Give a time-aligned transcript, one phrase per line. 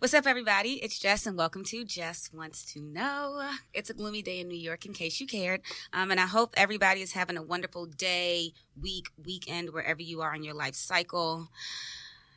[0.00, 0.82] What's up, everybody?
[0.82, 3.50] It's Jess, and welcome to Jess Wants to Know.
[3.74, 5.60] It's a gloomy day in New York, in case you cared.
[5.92, 10.34] Um, and I hope everybody is having a wonderful day, week, weekend, wherever you are
[10.34, 11.50] in your life cycle.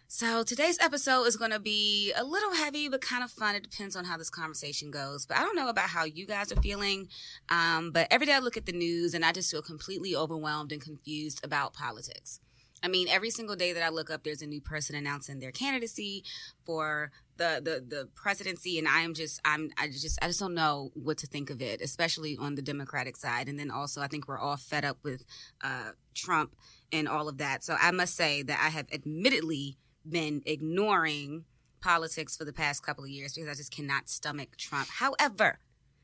[0.09, 3.55] So today's episode is going to be a little heavy, but kind of fun.
[3.55, 5.25] It depends on how this conversation goes.
[5.25, 7.07] But I don't know about how you guys are feeling.
[7.47, 10.73] Um, but every day I look at the news and I just feel completely overwhelmed
[10.73, 12.41] and confused about politics.
[12.83, 15.51] I mean, every single day that I look up, there's a new person announcing their
[15.51, 16.25] candidacy
[16.65, 20.53] for the the the presidency, and I am just I'm I just I just don't
[20.53, 23.47] know what to think of it, especially on the Democratic side.
[23.47, 25.23] And then also, I think we're all fed up with
[25.63, 26.55] uh, Trump
[26.91, 27.63] and all of that.
[27.63, 31.45] So I must say that I have admittedly been ignoring
[31.81, 34.89] politics for the past couple of years because I just cannot stomach Trump.
[34.89, 35.59] However,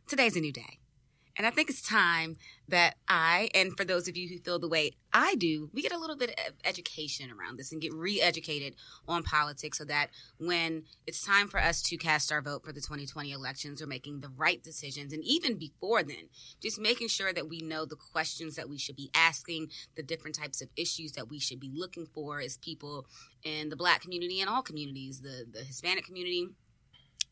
[0.08, 0.78] today's a new day.
[1.39, 2.35] And I think it's time
[2.67, 5.93] that I, and for those of you who feel the way I do, we get
[5.93, 8.75] a little bit of education around this and get re educated
[9.07, 12.81] on politics so that when it's time for us to cast our vote for the
[12.81, 15.13] 2020 elections, we're making the right decisions.
[15.13, 16.27] And even before then,
[16.61, 20.36] just making sure that we know the questions that we should be asking, the different
[20.36, 23.05] types of issues that we should be looking for as people
[23.44, 26.49] in the Black community and all communities, the, the Hispanic community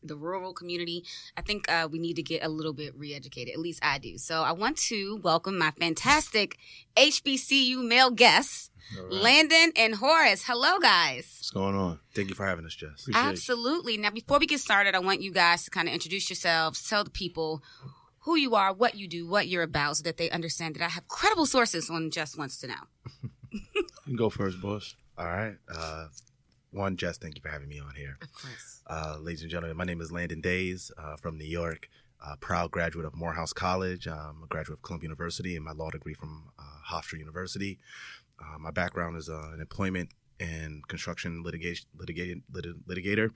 [0.02, 1.04] the rural community.
[1.36, 3.54] I think uh, we need to get a little bit re-educated.
[3.54, 4.18] At least I do.
[4.18, 6.56] So I want to welcome my fantastic
[6.96, 9.12] HBCU male guests, right.
[9.12, 10.44] Landon and Horace.
[10.46, 11.36] Hello, guys.
[11.38, 12.00] What's going on?
[12.14, 13.02] Thank you for having us, Jess.
[13.02, 13.92] Appreciate Absolutely.
[13.94, 14.00] You.
[14.00, 17.04] Now, before we get started, I want you guys to kind of introduce yourselves, tell
[17.04, 17.62] the people
[18.20, 20.88] who you are, what you do, what you're about, so that they understand that I
[20.88, 22.74] have credible sources on Jess Wants to Know.
[23.50, 23.62] you
[24.04, 24.94] can go first, boss.
[25.16, 25.56] All right.
[25.72, 26.08] Uh,
[26.70, 28.18] one, Jess, thank you for having me on here.
[28.20, 28.77] Of course.
[28.88, 31.90] Uh, ladies and gentlemen, my name is Landon Days uh, from New York,
[32.40, 36.14] proud graduate of Morehouse College, um, a graduate of Columbia University, and my law degree
[36.14, 37.78] from uh, Hofstra University.
[38.40, 40.08] Uh, my background is uh, an employment
[40.40, 43.30] and construction litigation lit- litigator,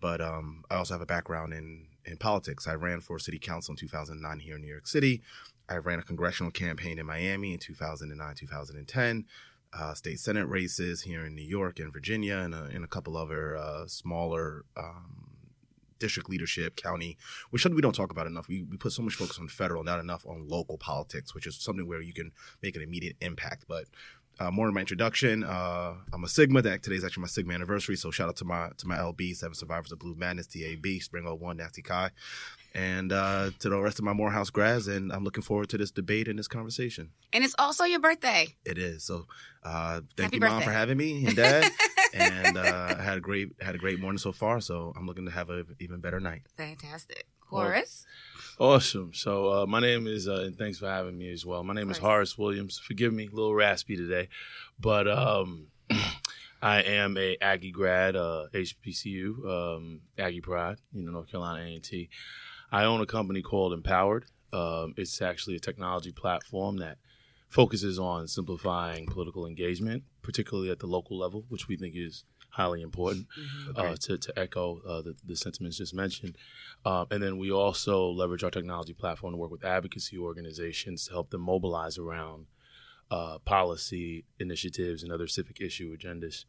[0.00, 2.66] but um, I also have a background in, in politics.
[2.66, 5.20] I ran for city council in 2009 here in New York City.
[5.68, 9.26] I ran a congressional campaign in Miami in 2009, 2010
[9.76, 13.16] uh, state senate races here in New York and Virginia, and, uh, and a couple
[13.16, 15.24] other uh, smaller um,
[15.98, 17.16] district leadership, county,
[17.50, 18.48] which something we don't talk about enough.
[18.48, 21.56] We, we put so much focus on federal, not enough on local politics, which is
[21.56, 22.32] something where you can
[22.62, 23.64] make an immediate impact.
[23.68, 23.86] But
[24.40, 25.44] uh, more in my introduction.
[25.44, 26.60] Uh, I'm a Sigma.
[26.62, 27.96] That today's actually my Sigma anniversary.
[27.96, 31.24] So shout out to my to my LB, Seven Survivors of Blue Madness, TAB, Spring
[31.24, 32.10] 01, Nasty Kai,
[32.74, 34.88] and uh, to the rest of my Morehouse grads.
[34.88, 37.10] And I'm looking forward to this debate and this conversation.
[37.32, 38.56] And it's also your birthday.
[38.64, 39.04] It is.
[39.04, 39.26] So
[39.62, 40.54] uh, thank Happy you, birthday.
[40.54, 41.70] mom, for having me and dad.
[42.14, 44.60] and uh, I had a great had a great morning so far.
[44.60, 46.42] So I'm looking to have an even better night.
[46.56, 48.06] Fantastic, Horace.
[48.58, 49.12] Awesome.
[49.14, 51.64] So uh, my name is, uh, and thanks for having me as well.
[51.64, 52.78] My name is Horace Williams.
[52.78, 54.28] Forgive me, a little raspy today,
[54.78, 55.66] but um,
[56.62, 59.44] I am a Aggie grad, uh, HBCU,
[59.76, 62.08] um, Aggie Pride, you know, North Carolina A&T.
[62.74, 64.24] I own a company called Empowered.
[64.52, 66.98] Um, it's actually a technology platform that
[67.48, 72.82] focuses on simplifying political engagement, particularly at the local level, which we think is highly
[72.82, 73.80] important mm-hmm.
[73.80, 76.36] uh, to, to echo uh, the, the, sentiments just mentioned.
[76.84, 81.12] Uh, and then we also leverage our technology platform to work with advocacy organizations to
[81.12, 82.46] help them mobilize around
[83.08, 86.44] uh, policy initiatives and other civic issue agendas.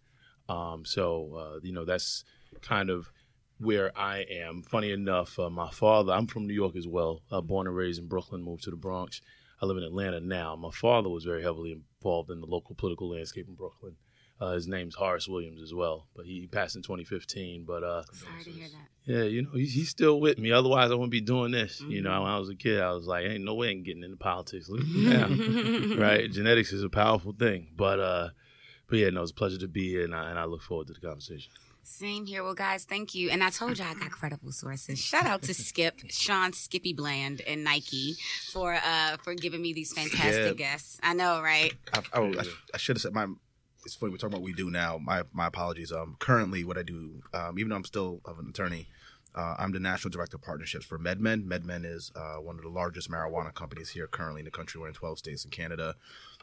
[0.49, 2.23] Um, so, uh, you know, that's
[2.63, 3.11] kind of
[3.59, 4.63] where I am.
[4.63, 8.07] Funny enough, uh, my father, I'm from New York as well, born and raised in
[8.07, 9.21] Brooklyn, moved to the Bronx.
[9.61, 10.55] I live in Atlanta now.
[10.55, 13.95] My father was very heavily involved in the local political landscape in Brooklyn.
[14.39, 17.63] Uh, his name's Horace Williams as well, but he passed in 2015.
[17.65, 18.87] But uh, sorry to hear that.
[19.05, 20.51] Yeah, you know, he's, he's still with me.
[20.51, 21.81] Otherwise, I wouldn't be doing this.
[21.81, 21.91] Mm-hmm.
[21.91, 22.23] You know, mm-hmm.
[22.23, 24.67] when I was a kid, I was like, ain't no way I'm getting into politics.
[24.67, 25.27] Look now,
[25.97, 26.29] right?
[26.29, 27.69] Genetics is a powerful thing.
[27.77, 28.29] But uh,
[28.89, 30.87] but yeah, no, it's a pleasure to be here, and I, and I look forward
[30.87, 31.51] to the conversation.
[31.85, 32.43] Same here.
[32.43, 33.29] Well, guys, thank you.
[33.29, 34.97] And I told you I got credible sources.
[34.97, 38.15] Shout out to Skip, Sean Skippy Bland, and Nike
[38.51, 40.71] for uh for giving me these fantastic yeah.
[40.71, 40.99] guests.
[41.03, 41.73] I know, right?
[41.93, 43.27] I, I, I should have said my
[43.85, 44.97] it's funny we're talking about what we do now.
[44.97, 45.91] My my apologies.
[45.91, 48.87] Um, currently, what I do, um, even though I'm still of an attorney,
[49.35, 51.45] uh, I'm the national director of partnerships for MedMen.
[51.45, 54.81] MedMen is uh, one of the largest marijuana companies here currently in the country.
[54.81, 55.95] We're in 12 states in Canada.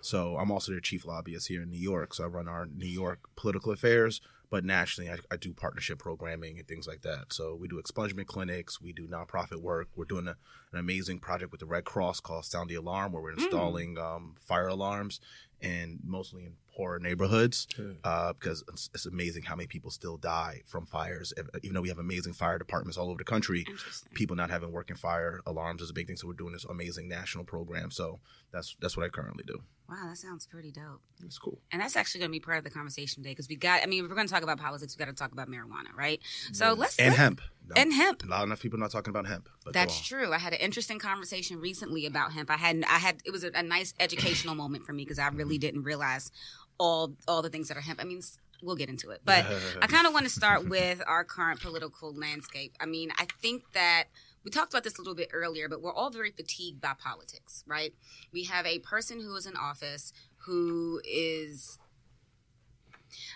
[0.02, 2.14] So I'm also their chief lobbyist here in New York.
[2.14, 4.20] So I run our New York political affairs,
[4.52, 7.32] but nationally, I, I do partnership programming and things like that.
[7.32, 9.88] So we do expungement clinics, we do nonprofit work.
[9.96, 10.36] We're doing a,
[10.72, 13.44] an amazing project with the Red Cross called Sound the Alarm, where we're hmm.
[13.44, 14.04] installing mm.
[14.04, 15.20] um, fire alarms
[15.62, 17.92] and mostly in poorer neighborhoods Yeah.
[18.04, 21.32] uh, because it's, it's amazing how many people still die from fires.
[21.62, 23.64] Even though we have amazing fire departments all over the country,
[24.12, 26.16] people not having working fire alarms is a big thing.
[26.16, 27.90] So we're doing this amazing national program.
[27.90, 28.20] So
[28.52, 29.62] that's that's what I currently do.
[29.88, 31.00] Wow, that sounds pretty dope.
[31.20, 31.60] That's cool.
[31.70, 33.86] And that's actually going to be part of the conversation today because we got, I
[33.86, 36.20] mean, if we're going to talk about politics, we got to talk about marijuana, right?
[36.52, 36.98] So let's.
[36.98, 37.40] And let's- hemp.
[37.68, 38.24] No, And hemp.
[38.24, 39.48] A lot enough people not talking about hemp.
[39.64, 40.32] But That's true.
[40.32, 42.50] I had an interesting conversation recently about hemp.
[42.50, 45.28] I had, I had, it was a, a nice educational moment for me because I
[45.28, 45.60] really mm-hmm.
[45.60, 46.32] didn't realize
[46.78, 48.00] all, all the things that are hemp.
[48.00, 48.20] I mean,
[48.62, 49.44] we'll get into it, but
[49.82, 52.74] I kind of want to start with our current political landscape.
[52.80, 54.04] I mean, I think that
[54.44, 57.62] we talked about this a little bit earlier, but we're all very fatigued by politics,
[57.66, 57.94] right?
[58.32, 60.12] We have a person who is in office
[60.46, 61.78] who is.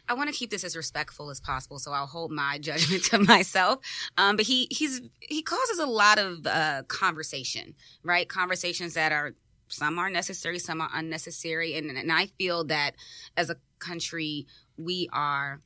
[0.08, 3.18] I want to keep this as respectful as possible, so I'll hold my judgment to
[3.18, 3.80] myself.
[4.16, 8.28] Um, but he he's he causes a lot of uh, conversation, right?
[8.28, 9.34] Conversations that are
[9.68, 12.92] some are necessary, some are unnecessary, and and I feel that
[13.36, 15.60] as a country we are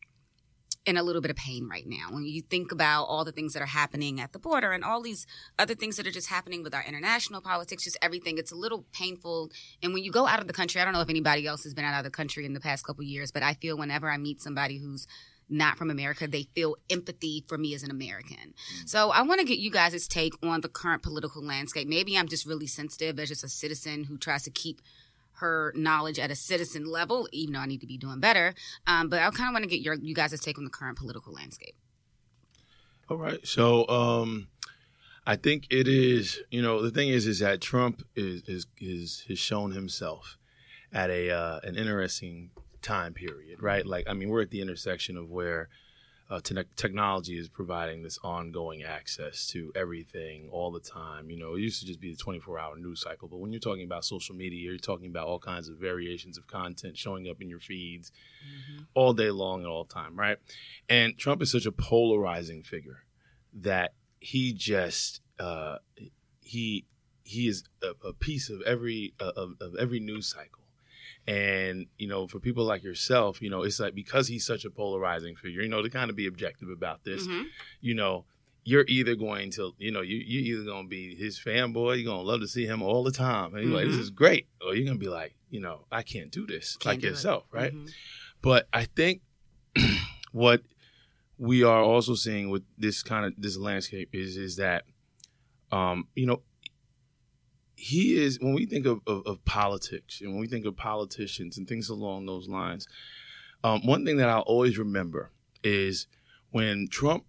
[0.87, 2.09] in a little bit of pain right now.
[2.11, 5.03] When you think about all the things that are happening at the border and all
[5.03, 5.27] these
[5.59, 8.87] other things that are just happening with our international politics, just everything, it's a little
[8.93, 9.51] painful.
[9.83, 11.75] And when you go out of the country, I don't know if anybody else has
[11.75, 14.17] been out of the country in the past couple years, but I feel whenever I
[14.17, 15.07] meet somebody who's
[15.51, 18.55] not from America, they feel empathy for me as an American.
[18.55, 18.89] Mm.
[18.89, 21.89] So I want to get you guys' take on the current political landscape.
[21.89, 24.81] Maybe I'm just really sensitive as just a citizen who tries to keep
[25.41, 28.55] her knowledge at a citizen level, even though I need to be doing better.
[28.87, 30.99] Um, but I kind of want to get your you guys' take on the current
[30.99, 31.75] political landscape.
[33.09, 33.45] All right.
[33.47, 34.49] So um
[35.27, 39.25] I think it is, you know, the thing is is that Trump is is is
[39.29, 40.39] has shown himself
[40.93, 42.51] at a uh, an interesting
[42.83, 43.87] time period, right?
[43.87, 45.69] Like I mean, we're at the intersection of where
[46.31, 51.29] uh, te- technology is providing this ongoing access to everything all the time.
[51.29, 53.61] You know, it used to just be the 24 hour news cycle, but when you're
[53.61, 57.43] talking about social media, you're talking about all kinds of variations of content showing up
[57.43, 58.13] in your feeds
[58.95, 60.39] all day long at all time, right?
[60.89, 63.05] And Trump is such a polarizing figure
[63.53, 65.79] that he just uh,
[66.41, 66.87] he
[67.25, 70.60] he is a, a piece of every uh, of, of every news cycle.
[71.27, 74.71] And you know, for people like yourself, you know, it's like because he's such a
[74.71, 77.45] polarizing figure, you know, to kind of be objective about this, Mhm.
[77.81, 78.25] you know,
[78.65, 82.05] you're either going to, you know, you you're either going to be his fanboy, you're
[82.13, 83.91] going to love to see him all the time, and you're like, Mhm.
[83.93, 86.77] this is great, or you're going to be like, you know, I can't do this
[86.77, 87.11] Can't like do it.
[87.11, 87.73] yourself, right?
[87.75, 87.91] Mhm.
[88.43, 89.23] But I think
[90.33, 90.63] what
[91.39, 94.85] we are also seeing with this kind of this landscape is is that
[95.73, 96.43] um, you know
[97.81, 101.57] he is when we think of, of, of politics and when we think of politicians
[101.57, 102.87] and things along those lines,
[103.65, 105.31] um, one thing that I'll always remember
[105.65, 106.07] is
[106.51, 107.25] when Trump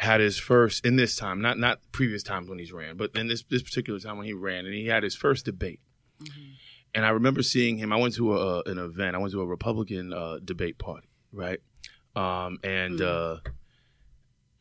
[0.00, 3.28] had his first in this time, not not previous times when he's ran, but in
[3.28, 5.80] this this particular time when he ran and he had his first debate.
[6.20, 6.54] Mhm.
[6.94, 7.92] And I remember seeing him.
[7.92, 9.14] I went to a, an event.
[9.14, 11.60] I went to a Republican uh, debate party, right?
[12.16, 13.36] Um, and Mhm.
[13.36, 13.50] uh,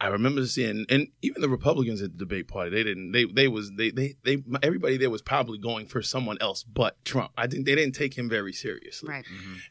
[0.01, 3.12] I remember seeing, and even the Republicans at the debate party, they didn't.
[3.12, 7.04] They they was they they they everybody there was probably going for someone else but
[7.04, 7.31] Trump.
[7.38, 9.10] I think they didn't take him very seriously.
[9.10, 9.25] Right.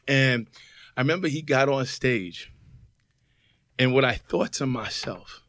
[0.07, 0.47] And
[0.95, 2.51] I remember he got on stage,
[3.79, 5.41] and what I thought to myself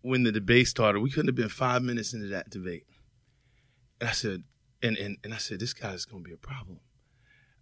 [0.00, 2.86] when the debate started, we couldn't have been five minutes into that debate.
[4.00, 4.44] And I said,
[4.82, 6.80] and and, and I said, this guy's gonna be a problem.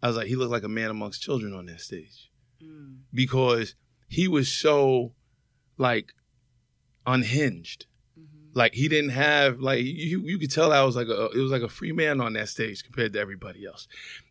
[0.03, 2.31] I was like, he looked like a man amongst children on that stage
[2.63, 3.01] Mm.
[3.13, 3.75] because
[4.09, 5.13] he was so
[5.79, 6.13] like
[7.07, 7.87] unhinged.
[8.19, 8.25] Mhm.
[8.55, 11.51] Like he didn't have like you you could tell I was like a it was
[11.53, 13.87] like a free man on that stage compared to everybody else.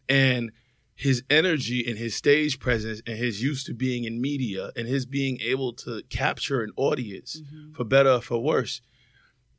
[0.10, 0.52] And
[0.98, 5.06] his energy and his stage presence and his used to being in media and his
[5.06, 7.76] being able to capture an audience Mhm.
[7.76, 8.82] for better or for worse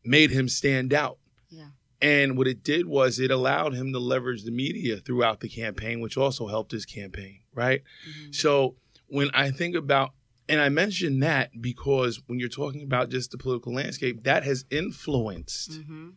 [0.02, 1.18] made him stand out.
[1.50, 1.68] Yeah.
[2.00, 6.00] And what it did was it allowed him to leverage the media throughout the campaign,
[6.00, 7.82] which also helped his campaign, right?
[8.08, 8.34] Mhm.
[8.34, 8.76] So
[9.08, 10.14] when I think about,
[10.48, 14.64] and I mention that because when you're talking about just the political landscape, that has
[14.70, 16.14] influenced Mhm.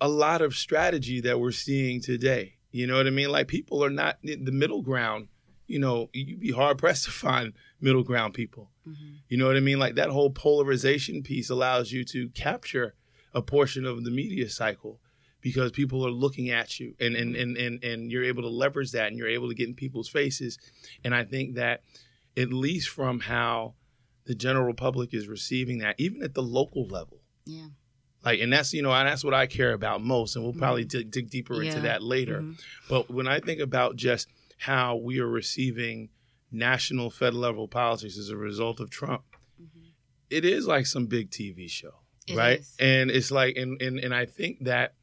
[0.00, 2.54] a lot of strategy that we're seeing today.
[2.70, 3.30] You know what I mean?
[3.30, 5.28] Like people are not in the middle ground.
[5.66, 8.70] You know, you'd be hard pressed to find middle ground people.
[8.86, 9.18] Mhm.
[9.28, 9.78] You know what I mean?
[9.78, 12.94] Like that whole polarization piece allows you to capture
[13.34, 15.00] a portion of the media cycle
[15.40, 18.90] because people are looking at you and and, and, and and you're able to leverage
[18.92, 20.58] that and you're able to get in people's faces.
[21.04, 21.82] And I think that
[22.38, 23.74] at least from how
[24.26, 27.20] the general public is receiving that, even at the local level.
[27.44, 27.68] Yeah.
[28.24, 30.84] Like and that's you know, and that's what I care about most, and we'll probably
[30.84, 32.40] dig, dig deeper into that later.
[32.42, 32.60] Mhm.
[32.88, 34.28] But when I think about just
[34.58, 36.10] how we are receiving
[36.50, 39.22] national federal level politics as a result of Trump,
[39.62, 39.90] Mhm.
[40.30, 42.60] it is like some big TV show, It right?
[42.60, 42.74] is.
[42.80, 44.94] And it's like, and, and and I think that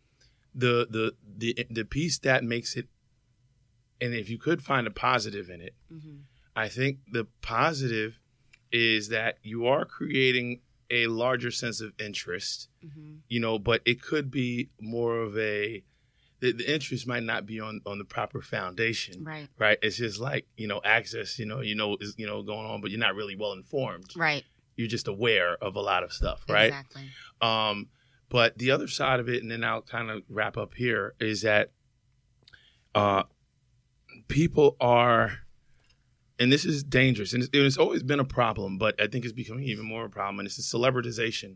[0.53, 2.87] the the the the piece that makes it
[4.01, 6.17] and if you could find a positive in it, Mm-hmm.
[6.55, 8.19] I think the positive
[8.71, 13.15] is that you are creating a larger sense of interest, Mm-hmm.
[13.27, 15.83] you know, but it could be more of a
[16.41, 19.47] the, the interest might not be on on the proper foundation, Right.
[19.57, 19.77] right?
[19.81, 22.81] It's just like you know access, you know, you know is you know going on,
[22.81, 24.11] but you're not really well informed.
[24.15, 24.43] Right.
[24.75, 26.65] You're just aware of a lot of stuff, right?
[26.67, 27.09] Exactly.
[27.41, 27.87] Um,
[28.29, 31.41] but the other side of it, and then I'll kind of wrap up here, is
[31.43, 31.71] that
[32.93, 33.23] uh,
[34.27, 35.39] people are,
[36.39, 39.33] and this is dangerous, and it's, it's always been a problem, but I think it's
[39.33, 41.55] becoming even more of a problem, and it's the celebritization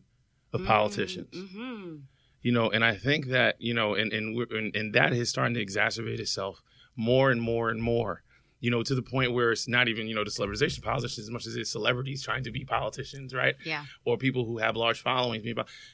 [0.53, 1.35] of politicians.
[1.35, 1.95] Mm-hmm.
[2.41, 5.29] You know, and I think that you know, and and, we're, and and that is
[5.29, 6.61] starting to exacerbate itself
[6.95, 8.23] more and more and more.
[8.61, 11.27] You know, to the point where it's not even you know the celebritization of politicians
[11.27, 13.55] as much as it's celebrities trying to be politicians, right?
[13.65, 13.83] Yeah.
[14.05, 15.45] or people who have large followings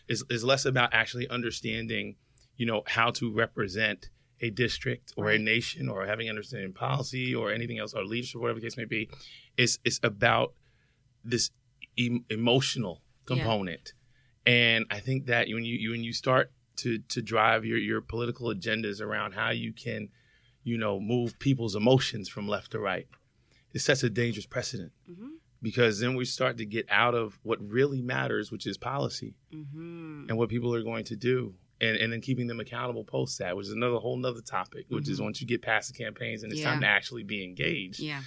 [0.08, 2.16] is, is less about actually understanding
[2.58, 4.10] you know how to represent
[4.42, 8.60] a district or a nation or having understanding policy or anything else or leadership whatever
[8.60, 9.10] the case may be
[9.58, 10.54] it's it's about
[11.24, 11.52] this
[11.98, 13.36] em- emotional Yeah.
[13.36, 13.94] component
[14.46, 18.02] and i think that when you, you when you start to to drive your your
[18.02, 20.10] political agendas around how you can
[20.64, 23.08] you know move people's emotions from left to right
[23.74, 25.30] it sets a dangerous precedent Mm-hmm.
[25.62, 30.26] because then we start to get out of what really matters, which is policy Mm-hmm.
[30.30, 31.56] and what people are going to do.
[31.86, 35.08] And, and then keeping them accountable post that, which is another whole nother topic, which
[35.10, 35.24] is Mhm.
[35.26, 36.72] once you get past the campaigns and it's Yeah.
[36.72, 38.00] time to actually be engaged.
[38.00, 38.22] Yeah.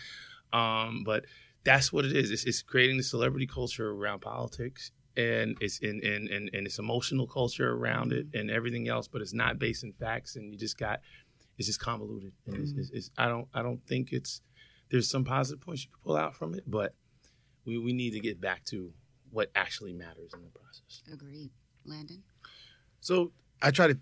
[0.52, 1.24] Um, but
[1.64, 2.30] that's what it is.
[2.30, 6.78] It's, it's creating the celebrity culture around politics and it's in, in, in, and it's
[6.78, 10.36] emotional culture around it and everything else, but it's not based in facts.
[10.36, 11.00] And you just got,
[11.58, 12.32] it's just convoluted.
[12.46, 14.40] And it's, it's, it's, I don't, I don't think it's,
[14.90, 16.94] there's some positive points you can pull out from it, but
[17.64, 18.92] we, we need to get back to
[19.30, 21.02] what actually matters in the process.
[21.12, 21.50] Agreed.
[21.84, 22.22] Landon.
[23.00, 23.98] So I try to,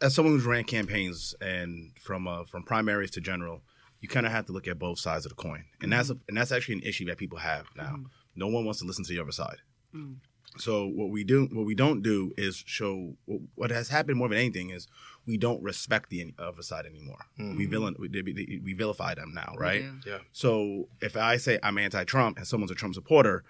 [0.00, 3.62] as someone who's ran campaigns and from uh, from primaries to general,
[4.00, 6.18] you kind of have to look at both sides of the coin, and that's a,
[6.28, 7.96] and that's actually an issue that people have now.
[7.96, 8.04] Mhm.
[8.36, 9.58] No one wants to listen to the other side.
[9.94, 10.16] Mm.
[10.58, 13.16] So what we do, what we don't do, is show
[13.54, 14.86] what has happened more than anything is
[15.26, 17.26] we don't respect the other side anymore.
[17.40, 17.56] Mhm.
[17.56, 19.82] We villain, we, we, we vilify them now, right?
[19.82, 20.10] We do.
[20.10, 20.18] Yeah.
[20.32, 23.42] So if I say I'm anti-Trump and someone's a Trump supporter,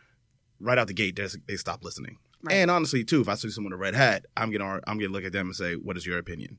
[0.60, 2.18] right out the gate they they stop listening.
[2.44, 2.54] Right.
[2.56, 5.12] And honestly, too, if I see someone in a red hat, I'm gonna I'm gonna
[5.12, 6.58] look at them and say, "What is your opinion?"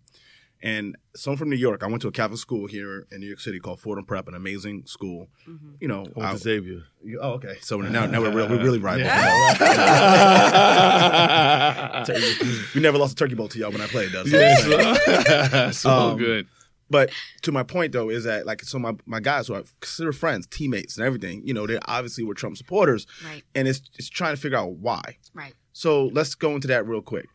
[0.63, 3.39] And someone from New York, I went to a Catholic school here in New York
[3.42, 5.27] City called Fordham Prep, an amazing school.
[5.48, 5.74] Mm-hmm.
[5.80, 6.82] You know, I went to Xavier.
[7.04, 7.56] you- oh okay.
[7.62, 9.08] So now, now we're really, we're really rivals.
[12.75, 14.24] we never lost a turkey bowl to y'all when I played, though.
[14.25, 16.48] so- Yeah, so, so Um, good.
[16.89, 17.10] But
[17.42, 20.46] to my point though is that like so my my guys who I consider friends,
[20.48, 23.44] teammates, and everything, you know, they obviously were Trump supporters, Right.
[23.56, 25.18] and it's it's trying to figure out why.
[25.34, 25.54] Right.
[25.77, 27.27] So let's go into that real quick.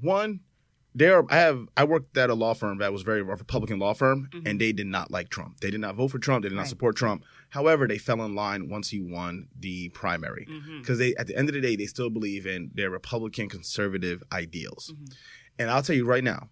[0.00, 0.38] One,
[0.94, 3.92] there I have I worked at a law firm that was very a Republican law
[3.92, 4.48] firm, Mhm.
[4.48, 5.58] and they did not like Trump.
[5.58, 6.44] They did not vote for Trump.
[6.44, 6.68] They did not Right.
[6.68, 7.24] support Trump.
[7.48, 10.78] However, they fell in line once he won the primary Mm-hmm.
[10.78, 14.22] because they at the end of the day they still believe in their Republican conservative
[14.30, 14.92] ideals.
[14.94, 15.12] Mhm.
[15.58, 16.50] And I'll tell you right now,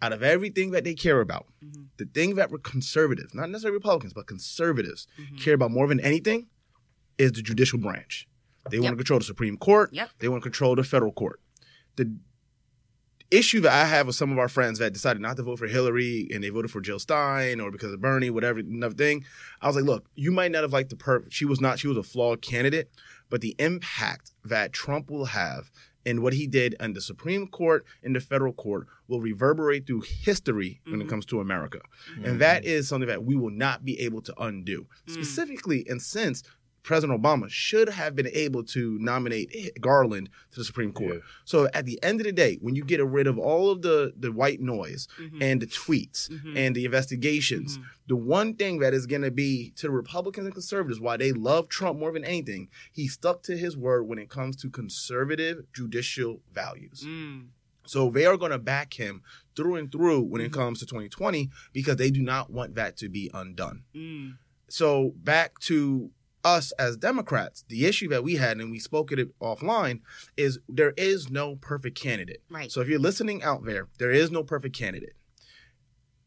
[0.00, 1.82] out of everything that they care about, Mm-hmm.
[1.98, 5.36] the thing that we're conservatives, not necessarily Republicans, but conservatives Mm-hmm.
[5.36, 6.48] care about more than anything
[7.18, 8.26] is the judicial branch.
[8.70, 9.90] They want to control the Supreme Court.
[9.92, 10.10] Yep.
[10.18, 11.40] They want to control the federal court.
[11.96, 12.14] The
[13.30, 15.66] issue that I have with some of our friends that decided not to vote for
[15.66, 19.24] Hillary and they voted for Jill Stein or because of Bernie, whatever, another thing,
[19.60, 21.24] I was like, look, you might not have liked the per.
[21.30, 21.78] She was not.
[21.78, 22.90] She was a flawed candidate,
[23.30, 25.70] but the impact that Trump will have
[26.04, 30.02] and what he did in the Supreme Court and the federal court will reverberate through
[30.02, 31.04] history when Mhm.
[31.04, 31.80] it comes to America.
[32.12, 32.24] Mm-hmm.
[32.24, 34.86] And that is something that we will not be able to undo.
[35.06, 35.12] Mm.
[35.14, 36.42] Specifically, and since
[36.82, 41.14] President Obama should have been able to nominate Garland to the Supreme Court.
[41.16, 41.20] Yeah.
[41.44, 44.12] So at the end of the day, when you get rid of all of the,
[44.18, 45.42] the white noise Mm-hmm.
[45.42, 46.56] and the tweets Mhm.
[46.56, 47.84] and the investigations, Mhm.
[48.08, 51.32] the one thing that is going to be to the Republicans and conservatives why they
[51.32, 55.64] love Trump more than anything, he stuck to his word when it comes to conservative
[55.72, 57.04] judicial values.
[57.06, 57.48] Mm.
[57.86, 59.22] So they are going to back him
[59.54, 60.54] through and through when it Mhm.
[60.54, 63.82] comes to 2020 because they do not want that to be undone.
[63.94, 64.38] Mm.
[64.68, 66.10] So back to
[66.44, 70.00] us as Democrats, the issue that we had, and we spoke it offline,
[70.36, 72.42] is there is no perfect candidate.
[72.50, 72.70] Right.
[72.70, 75.14] So if you're listening out there, there is no perfect candidate.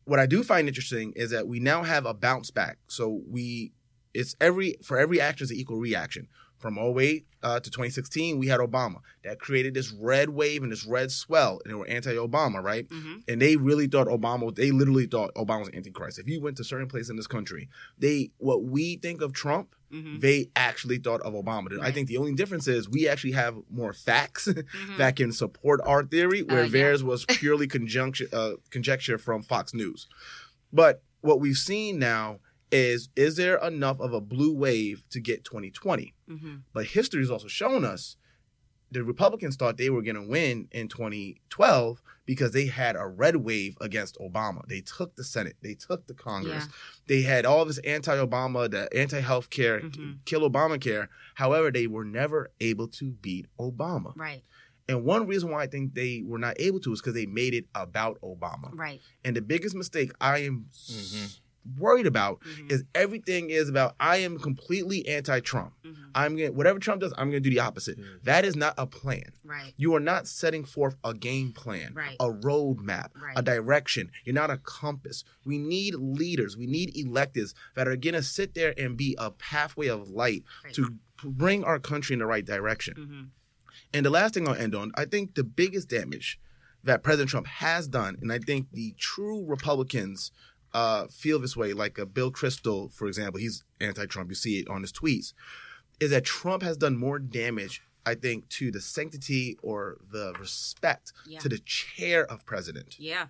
[0.06, 2.78] What I do find interesting is that we now have a bounce back.
[2.88, 3.74] So we,
[4.14, 6.28] it's every for every action is an equal reaction.
[6.58, 10.86] From 08 uh, to 2016, we had Obama that created this red wave and this
[10.86, 12.88] red swell, and they were anti-Obama, right?
[12.88, 13.18] Mm-hmm.
[13.28, 14.56] and they really thought Obama.
[14.56, 16.18] They literally thought Obama was antichrist.
[16.18, 17.68] If you went to certain places in this country,
[18.00, 20.20] they what we think of Trump, Mm-hmm.
[20.20, 21.68] they actually thought of Obama.
[21.82, 24.98] I think the only difference is we actually have more facts Mm-hmm.
[24.98, 26.70] that can support our theory, where Uh, yeah.
[26.78, 30.08] theirs was purely conjunction, uh, conjecture from Fox News.
[30.74, 32.40] But what we've seen now
[32.72, 36.14] is is there enough of a blue wave to get 2020?
[36.30, 36.56] Mm-hmm.
[36.74, 38.18] But history has also shown us
[38.92, 43.36] the Republicans thought they were going to win in 2012 because they had a red
[43.38, 44.66] wave against Obama.
[44.68, 46.72] They took the Senate, they took the Congress, Yeah.
[47.08, 50.18] they had all this anti-Obama, the anti-healthcare, Mhm.
[50.26, 51.08] kill Obamacare.
[51.36, 54.14] However, they were never able to beat Obama.
[54.16, 54.44] Right.
[54.88, 57.54] And one reason why I think they were not able to is because they made
[57.56, 58.70] it about Obama.
[58.74, 59.02] Right.
[59.24, 61.40] And the biggest mistake I am s- Mhm.
[61.78, 62.72] Worried about Mhm.
[62.72, 65.74] is everything is about I am completely anti-Trump.
[65.84, 65.96] Mhm.
[66.14, 67.98] I'm gonna whatever Trump does, I'm gonna do the opposite.
[67.98, 68.06] Yeah.
[68.24, 69.32] That is not a plan.
[69.44, 69.74] Right.
[69.78, 72.16] You are not setting forth a game plan, Right.
[72.20, 73.34] a roadmap, Right.
[73.36, 74.12] a direction.
[74.24, 75.24] You're not a compass.
[75.44, 76.56] We need leaders.
[76.56, 80.74] We need electeds that are gonna sit there and be a pathway of light Right.
[80.76, 82.94] to bring our country in the right direction.
[82.96, 83.24] Mm-hmm.
[83.94, 86.40] And the last thing I'll end on, I think the biggest damage
[86.84, 90.32] that President Trump has done, and I think the true Republicans
[90.76, 94.30] uh, feel this way, like uh, Bill Kristol, for example, he's anti-Trump.
[94.30, 95.34] You see it on his tweets,
[96.02, 101.14] is that Trump has done more damage, I think, to the sanctity or the respect
[101.26, 101.40] Yeah.
[101.40, 103.00] to the chair of president.
[103.00, 103.28] Yeah.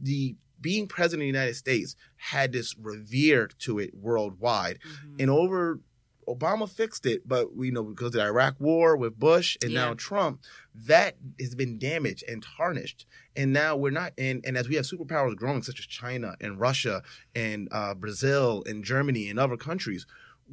[0.00, 5.20] The being president of the United States had this revered to it worldwide, Mhm.
[5.20, 5.80] and over
[6.28, 9.86] Obama fixed it, but we know because of the Iraq War with Bush and Yeah.
[9.86, 10.40] now Trump,
[10.74, 13.06] that has been damaged and tarnished.
[13.36, 16.58] And now we're not, and, and as we have superpowers growing, such as China and
[16.60, 17.02] Russia
[17.34, 20.06] and uh, Brazil and Germany and other countries,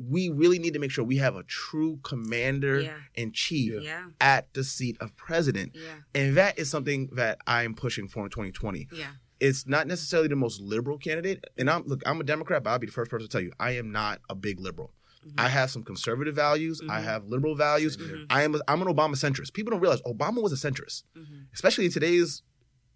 [0.10, 2.98] we really need to make sure we have a true commander Yeah.
[3.16, 4.08] in chief Yeah.
[4.22, 5.76] at the seat of president.
[5.76, 5.82] Yeah.
[6.16, 9.08] And that is something that I'm pushing for in 2020 Yeah.
[9.42, 11.44] it's not necessarily the most liberal candidate.
[11.58, 13.52] And I'm look, I'm a Democrat, but I'll be the first person to tell you
[13.60, 14.94] I am not a big liberal.
[15.26, 15.34] Mhm.
[15.38, 16.82] I have some conservative values.
[16.90, 17.04] I Mhm.
[17.04, 17.98] have liberal values.
[17.98, 18.26] Mhm.
[18.30, 19.54] I am a, I'm an Obama centrist.
[19.54, 21.48] People don't realize Obama was a centrist, Mhm.
[21.54, 22.44] especially in today's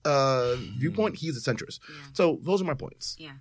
[0.07, 1.15] uh, viewpoint.
[1.15, 1.79] He's a centrist.
[1.89, 1.95] Yeah.
[2.13, 3.15] So those are my points.
[3.17, 3.37] Yeah.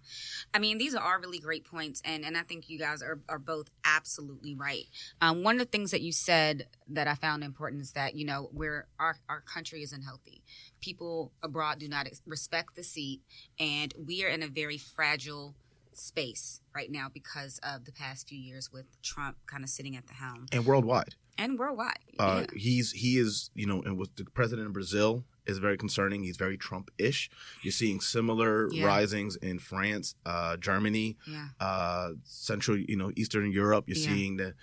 [0.54, 3.20] I mean, these are all really great points, and, and I think you guys are,
[3.28, 4.84] are both absolutely right.
[5.20, 8.24] Um, one of the things that you said that I found important is that, you
[8.24, 10.42] know, where our, our country is unhealthy.
[10.80, 13.20] People abroad do not respect the seat,
[13.58, 15.54] and we are in a very fragile
[15.96, 20.06] space right now because of the past few years with Trump kind of sitting at
[20.06, 21.98] the helm And worldwide, and worldwide.
[22.18, 22.58] uh, yeah.
[22.58, 26.22] he's he is you know, and with the president of Brazil is very concerning.
[26.24, 27.28] He's very Trump-ish.
[27.62, 28.86] You're seeing similar Yeah.
[28.86, 31.48] risings in France, uh, Germany, Yeah.
[31.60, 33.84] uh, Central, you know, Eastern Europe.
[33.86, 34.08] You're Yeah.
[34.08, 34.54] seeing the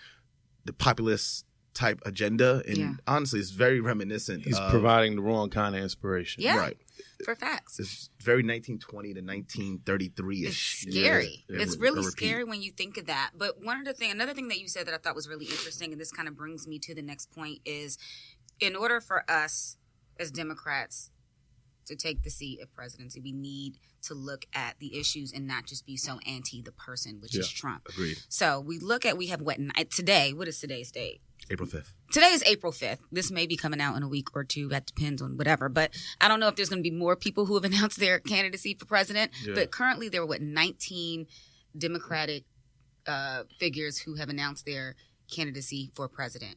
[0.65, 2.93] the populist type agenda, and Yeah.
[3.07, 4.43] honestly, it's very reminiscent.
[4.43, 6.43] He's of- providing the wrong kind of inspiration.
[6.43, 6.57] Yeah.
[6.57, 6.77] right.
[7.25, 7.79] For facts.
[7.79, 10.85] It's very 1920 to 1933 It's ish.
[10.89, 11.45] scary.
[11.49, 13.31] Yeah, it's really scary when you think of that.
[13.37, 15.45] But one of the thing, another thing that you said that I thought was really
[15.45, 17.97] interesting, and this kind of brings me to the next point is,
[18.59, 19.77] in order for us
[20.19, 21.11] as Democrats
[21.85, 25.65] to take the seat of presidency, we need to look at the issues and not
[25.65, 27.87] just be so anti the person, which is Trump.
[27.89, 28.17] Agreed.
[28.29, 29.57] So we look at we have what
[29.89, 30.33] today.
[30.33, 31.21] What is today's date?
[31.49, 31.93] April 5th.
[32.11, 32.99] Today is April 5th.
[33.11, 34.67] This may be coming out in a week or two.
[34.69, 35.69] That depends on whatever.
[35.69, 38.19] But I don't know if there's going to be more people who have announced their
[38.19, 39.31] candidacy for president.
[39.43, 39.55] Yeah.
[39.55, 41.27] But currently, there are, what, 19
[41.77, 42.43] Democratic
[43.07, 44.95] uh, figures who have announced their
[45.29, 46.55] candidacy for president.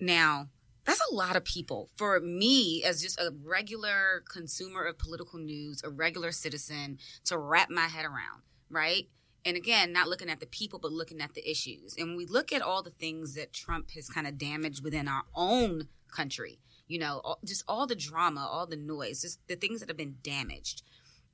[0.00, 0.48] Now,
[0.84, 1.90] that's a lot of people.
[1.96, 7.70] For me, as just a regular consumer of political news, a regular citizen, to wrap
[7.70, 9.08] my head around, right?
[9.46, 11.94] And again, not looking at the people, but looking at the issues.
[11.96, 15.06] And when we look at all the things that Trump has kind of damaged within
[15.06, 19.54] our own country, you know, all, just all the drama, all the noise, just the
[19.54, 20.82] things that have been damaged.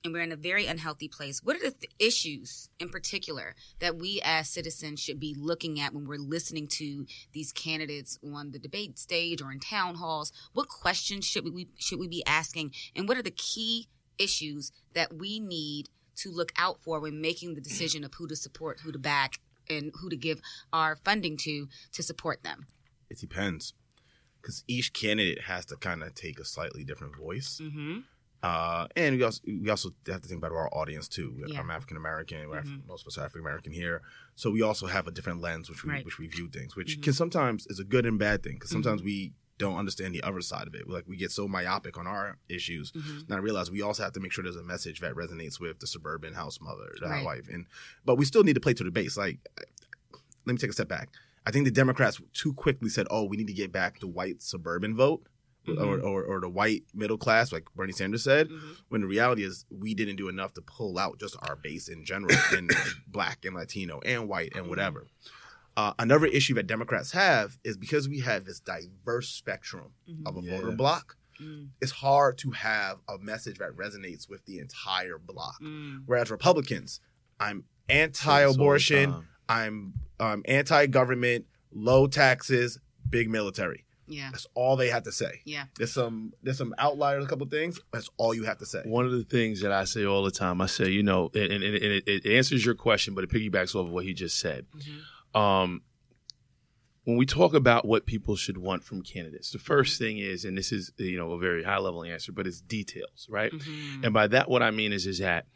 [0.04, 1.40] And we're in a very unhealthy place.
[1.42, 5.94] What are the th- issues in particular that we as citizens should be looking at
[5.94, 10.32] when we're listening to these candidates on the debate stage or in town halls?
[10.52, 12.74] What questions should we should we be asking?
[12.94, 15.88] And what are the key issues that we need
[16.22, 19.40] to look out for when making the decision of who to support, who to back,
[19.70, 20.40] and who to give
[20.72, 22.66] our funding to to support them?
[23.10, 23.74] It depends.
[24.40, 27.60] Because each candidate has to kind of take a slightly different voice.
[27.62, 28.00] Mm-hmm.
[28.42, 31.44] Uh, and we also we also have to think about our audience too.
[31.46, 31.60] Yeah.
[31.60, 32.38] I'm African American.
[32.48, 32.86] Mhm.
[32.88, 34.02] Most of us are African American here,
[34.34, 36.04] so we also have a different lens which we Right.
[36.04, 37.02] which we view things, which Mhm.
[37.04, 38.54] can sometimes is a good and bad thing.
[38.54, 38.82] Because Mm-hmm.
[38.82, 40.88] sometimes we don't understand the other side of it.
[40.88, 43.22] Like we get so myopic on our issues, Mhm.
[43.24, 45.78] and I realize we also have to make sure there's a message that resonates with
[45.78, 47.24] the suburban house mother, the Right.
[47.24, 47.66] wife, and
[48.04, 49.16] but we still need to play to the base.
[49.16, 49.38] Like,
[50.44, 51.10] let me take a step back.
[51.46, 54.42] I think the Democrats too quickly said, "Oh, we need to get back the white
[54.42, 55.26] suburban vote."
[55.68, 56.02] Or, Mhm.
[56.02, 58.76] or, or the white middle class, like Bernie Sanders said, Mhm.
[58.88, 62.04] when the reality is we didn't do enough to pull out just our base in
[62.04, 62.68] general and
[63.06, 65.06] black and latino and white and whatever
[65.76, 70.26] uh, another issue that democrats have is because we have this diverse spectrum Mhm.
[70.26, 70.56] of a Yeah.
[70.60, 71.70] voter block Mm.
[71.80, 75.60] it's hard to have a message that resonates with the entire block.
[75.62, 76.02] Mm.
[76.06, 77.00] Whereas Republicans,
[77.40, 79.28] I'm Say this all the anti-abortion, time.
[79.48, 83.84] I'm um, anti-government, low taxes, big military.
[84.06, 84.28] Yeah.
[84.30, 85.40] That's all they have to say.
[85.44, 85.64] Yeah.
[85.78, 87.80] There's some there's some outliers, a couple things.
[87.92, 88.82] That's all you have to say.
[88.84, 91.50] One of the things that I say all the time, I say, you know, and,
[91.50, 94.38] and, and it, it answers your question, but it piggybacks off of what he just
[94.38, 94.66] said.
[94.76, 95.00] Mhm.
[95.34, 95.82] Um,
[97.04, 100.56] when we talk about what people should want from candidates, the first thing is, and
[100.56, 103.50] this is you know a very high level answer, but it's details, right?
[103.52, 104.04] Mhm.
[104.04, 105.46] And by that, what I mean is, is that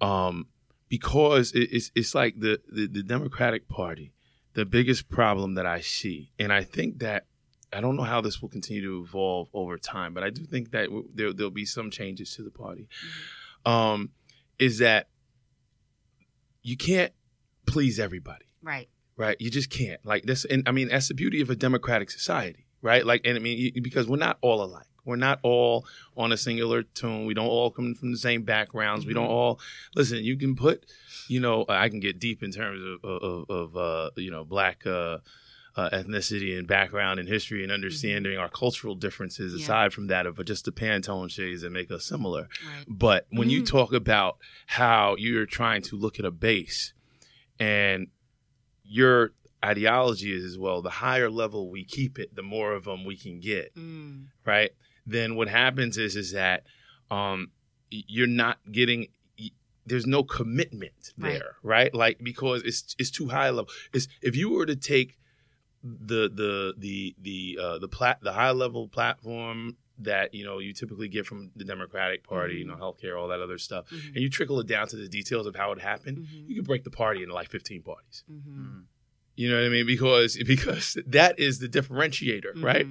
[0.00, 0.46] um,
[0.88, 4.12] because it, it's it's like the, the the Democratic Party,
[4.54, 7.26] the biggest problem that I see, and I think that
[7.72, 10.70] I don't know how this will continue to evolve over time, but I do think
[10.70, 12.86] that w- there there'll be some changes to the party.
[13.66, 14.10] Um,
[14.58, 15.08] is that
[16.62, 17.12] you can't
[17.66, 18.88] please everybody Right.
[19.16, 19.36] Right?
[19.40, 20.04] You just can't.
[20.04, 23.04] Like this, and I mean, that's the beauty of a democratic society, right?
[23.04, 24.86] Like, and I mean, you, because we're not all alike.
[25.04, 25.84] We're not all
[26.16, 27.26] on a singular tune.
[27.26, 29.04] We don't all come from the same backgrounds.
[29.04, 29.58] We don't all
[29.96, 30.18] listen.
[30.22, 30.86] You can put,
[31.26, 34.86] you know, I can get deep in terms of of, of uh, you know black
[34.86, 35.18] uh,
[35.74, 39.52] uh, ethnicity and background and history and understanding our cultural differences.
[39.54, 39.64] Yeah.
[39.64, 42.42] Aside from that, of just the Pantone shades that make us similar.
[42.64, 42.84] Right.
[42.86, 43.66] But when you Mhm.
[43.66, 46.92] talk about how you're trying to look at a base
[47.58, 48.06] and
[48.92, 49.32] your
[49.64, 53.16] ideology is as well, the higher level we keep it, the more of them we
[53.16, 54.26] can get, Mm.
[54.44, 54.72] right?
[55.06, 56.64] Then what happens is is that
[57.10, 57.50] um,
[57.90, 59.08] you're not getting.
[59.84, 61.32] There's no commitment Right.
[61.32, 61.92] there, right?
[61.92, 63.68] Like because it's it's too high level.
[63.92, 65.18] It's if you were to take
[65.82, 70.72] the the the the uh, the plat the high level platform that you know you
[70.72, 74.06] typically get from the Democratic Party, you know, healthcare, all that other stuff, Mhm.
[74.08, 76.48] and you trickle it down to the details of how it happened, Mhm.
[76.48, 78.24] you could break the party into like 15 parties.
[78.30, 78.84] Mhm.
[79.34, 79.86] You know what I mean?
[79.86, 82.86] Because because that is the differentiator, right?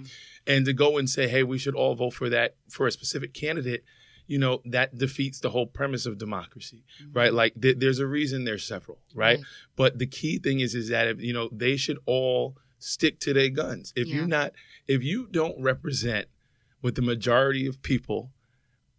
[0.47, 3.33] And to go and say, hey, we should all vote for that for a specific
[3.33, 3.83] candidate,
[4.27, 7.31] you know, that defeats the whole premise of democracy, right?
[7.33, 9.37] Like th- there's a reason there's several, right?
[9.37, 9.45] Right.
[9.75, 13.33] But the key thing is is that if, you know they should all stick to
[13.33, 13.93] their guns.
[13.95, 14.15] If Yeah.
[14.15, 14.53] you're not,
[14.87, 16.27] if you don't represent
[16.81, 18.31] what the majority of people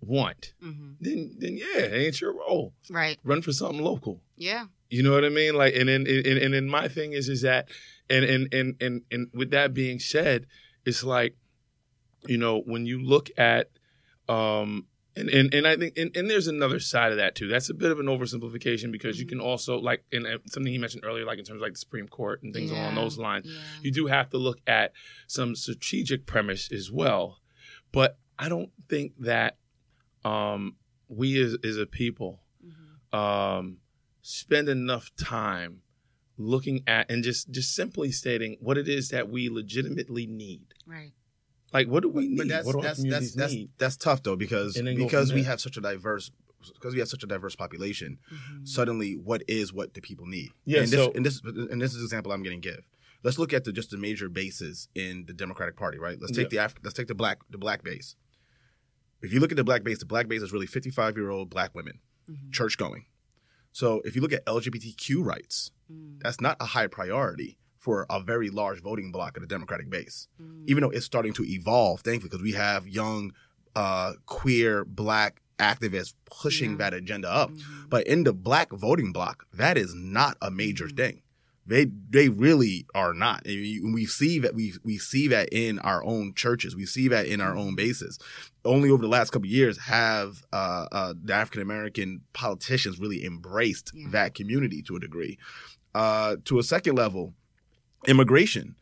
[0.01, 0.97] want, Mhm.
[1.01, 2.75] then then yeah, it ain't your role.
[2.91, 3.19] Right.
[3.23, 4.23] Run for something local.
[4.37, 4.67] Yeah.
[4.91, 5.55] You know what I mean?
[5.55, 7.69] Like, and then, and, and then my thing is, is that,
[8.11, 10.47] and, and, and, and, and with that being said,
[10.85, 11.37] it's like,
[12.27, 13.71] you know, when you look at,
[14.29, 17.47] um, and, and, and I think, and, and there's another side of that too.
[17.49, 19.31] That's a bit of an oversimplification because you Mhm.
[19.31, 22.09] can also like, and something he mentioned earlier, like in terms of like the Supreme
[22.09, 23.61] Court and things along those lines, Yeah.
[23.83, 24.93] you do have to look at
[25.27, 27.39] some strategic premise as well.
[27.93, 29.57] But I don't think that,
[30.25, 30.77] um,
[31.09, 33.17] we as, as a people, Mhm.
[33.17, 33.79] um,
[34.23, 35.83] spend enough time
[36.39, 40.65] looking at and just just simply stating what it is that we legitimately need.
[40.87, 41.13] Right.
[41.73, 42.39] Like, what do we need?
[42.39, 43.71] But that's what do our that's that's communities that's, need?
[43.79, 46.31] that's tough though because And then go because we have such a diverse
[46.75, 48.19] because we have such a diverse population.
[48.33, 48.67] Mhm.
[48.69, 50.51] Suddenly, what is what do people need?
[50.65, 52.87] Yeah, and this, so- and this and this is an example I'm going to give.
[53.25, 56.19] Let's look at the just the major bases in the Democratic Party, right?
[56.21, 58.17] Let's take the Af- let's take the black the black base.
[59.21, 61.49] If you look at the black base, the black base is really 55 year old
[61.51, 62.53] black women, Mhm.
[62.53, 63.07] church going.
[63.71, 66.21] So if you look at LGBTQ rights, Mm.
[66.21, 70.29] that's not a high priority for a very large voting block of the Democratic base
[70.41, 70.65] Mm.
[70.69, 73.33] even though it's starting to evolve, thankfully, because we have young,
[73.77, 76.77] uh, queer, black activists pushing Yeah.
[76.79, 77.51] that agenda up.
[77.53, 77.89] Mhm.
[77.89, 80.97] But in the black voting block, that is not a major Mhm.
[80.97, 81.23] thing.
[81.65, 83.47] They they really are not.
[83.47, 86.75] And we see that we we see that in our own churches.
[86.75, 88.19] We see that in our own bases.
[88.65, 93.25] Only over the last couple of years have uh, uh, the African American politicians really
[93.25, 94.09] embraced Yeah.
[94.11, 95.39] that community to a degree.
[95.95, 97.35] Uh, to a second level,
[98.09, 98.75] immigration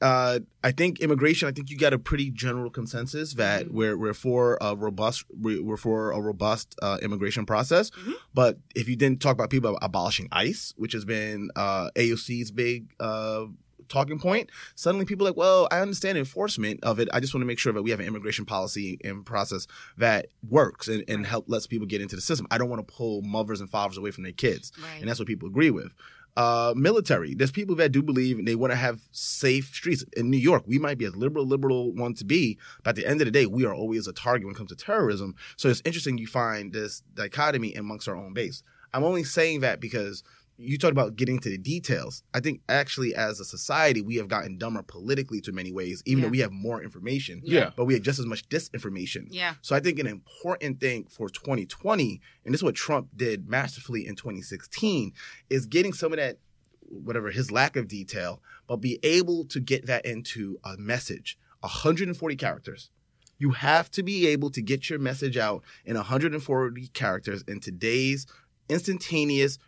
[0.00, 1.48] uh, I think immigration.
[1.48, 3.70] I think you got a pretty general consensus that Mhm.
[3.72, 7.90] we're we're for a robust we- we're for a robust uh, immigration process.
[7.90, 8.14] Mhm.
[8.34, 12.94] But if you didn't talk about people abolishing ICE, which has been uh, AOC's big
[13.00, 13.46] uh,
[13.88, 17.08] talking point, suddenly people are like, well, I understand enforcement of it.
[17.10, 20.26] I just want to make sure that we have an immigration policy and process that
[20.46, 21.26] works and, and Right.
[21.26, 22.46] help lets people get into the system.
[22.50, 25.00] I don't want to pull mothers and fathers away from their kids Right.
[25.00, 25.92] and that's what people agree with.
[26.38, 27.34] Uh, military.
[27.34, 30.04] There's people that do believe they want to have safe streets.
[30.16, 33.06] In New York, we might be as liberal, liberal want to be, but at the
[33.06, 35.34] end of the day, we are always a target when it comes to terrorism.
[35.56, 38.62] So it's interesting you find this dichotomy amongst our own base.
[38.94, 40.22] I'm only saying that because
[40.60, 42.24] you talked about getting to the details.
[42.34, 46.18] I think actually, as a society, we have gotten dumber politically to many ways, even
[46.18, 46.26] Yeah.
[46.26, 47.40] though we have more information.
[47.44, 47.70] Yeah.
[47.76, 49.28] But we have just as much disinformation.
[49.30, 49.54] yeah.
[49.62, 54.04] So I think an important thing for 2020, and this is what Trump did masterfully
[54.06, 55.12] in 2016,
[55.48, 56.38] is getting some of that,
[56.80, 61.38] whatever his lack of detail, but be able to get that into a message.
[61.60, 62.90] 140 characters.
[63.38, 68.26] You have to be able to get your message out in 140 characters in today's
[68.68, 69.58] instantaneous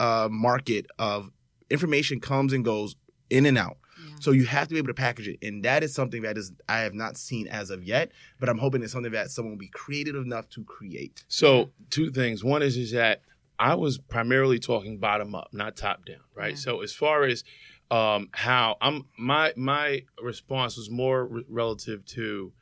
[0.00, 1.30] uh, market of
[1.70, 2.96] information comes and goes
[3.28, 3.76] in and out.
[4.04, 4.14] Yeah.
[4.20, 6.50] So you have to be able to package it, and that is something that is
[6.68, 8.10] I have not seen as of yet.
[8.40, 11.24] But I'm hoping it's something that someone will be creative enough to create.
[11.28, 12.42] So two things.
[12.42, 13.22] One is is that
[13.58, 16.52] I was primarily talking bottom up, not top down, right?
[16.52, 16.56] Yeah.
[16.56, 17.44] So as far as
[17.90, 22.52] um, how I'm, my my response was more re- relative to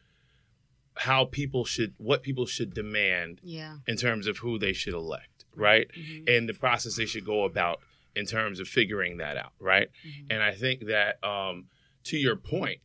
[0.97, 3.77] how people should, what people should demand Yeah.
[3.87, 5.87] in terms of who they should elect, right?
[5.97, 6.29] Mhm.
[6.37, 7.81] And the process they should go about
[8.17, 9.89] in terms of figuring that out, right?
[10.07, 10.27] Mhm.
[10.31, 11.67] And I think that um,
[12.05, 12.81] to your point,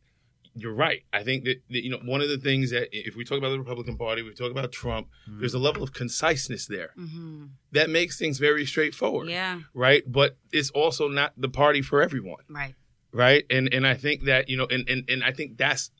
[0.56, 1.02] you're right.
[1.12, 3.50] I think that, that you know one of the things that if we talk about
[3.50, 5.08] the Republican Party, we talk about Trump.
[5.26, 7.50] There's a level of conciseness there Mhm.
[7.72, 9.62] that makes things very straightforward, Yeah.
[9.72, 10.04] right?
[10.06, 12.74] But it's also not the party for everyone, Right.
[13.10, 13.44] right?
[13.50, 15.90] And and I think that you know, and and, and I think that's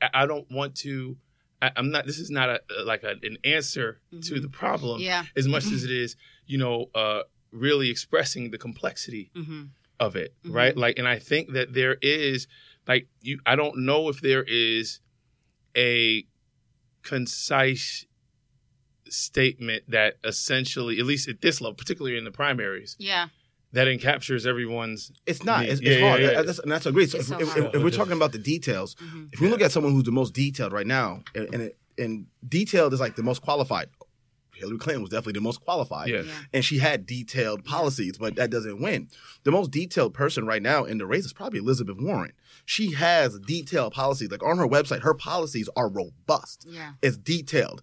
[0.00, 1.16] I, I don't want to.
[1.64, 2.06] I, I'm not.
[2.06, 4.42] This is not a like a, an answer to Mhm.
[4.42, 5.24] the problem Yeah.
[5.36, 9.64] as much as it is, you know, uh, really expressing the complexity hmm
[10.00, 10.52] of it, Mhm.
[10.52, 10.76] right?
[10.76, 12.48] Like, and I think that there is,
[12.88, 13.38] like, you.
[13.46, 15.00] I don't know if there is
[15.76, 16.26] a
[17.02, 18.06] concise
[19.08, 23.28] statement that essentially, at least at this level, particularly in the primaries, Yeah.
[23.74, 25.12] That encaptures everyone's.
[25.26, 25.64] It's not.
[25.66, 26.20] Yeah, It's, yeah, it's yeah, hard.
[26.22, 26.42] yeah.
[26.42, 27.10] That's, and that's agreed.
[27.10, 29.60] So if, so if, if, if we're talking about the details, hmm if we look
[29.60, 33.16] at someone who's the most detailed right now, and and, it, and detailed is like
[33.16, 33.88] the most qualified.
[34.54, 36.08] Hillary Clinton was definitely the most qualified.
[36.08, 36.20] Yeah.
[36.20, 36.32] Yeah.
[36.52, 39.08] and she had detailed policies, but that doesn't win.
[39.42, 42.32] The most detailed person right now in the race is probably Elizabeth Warren.
[42.64, 44.30] She has detailed policies.
[44.30, 46.66] Like on her website, her policies are robust.
[46.68, 46.92] Yeah.
[47.02, 47.82] It's detailed.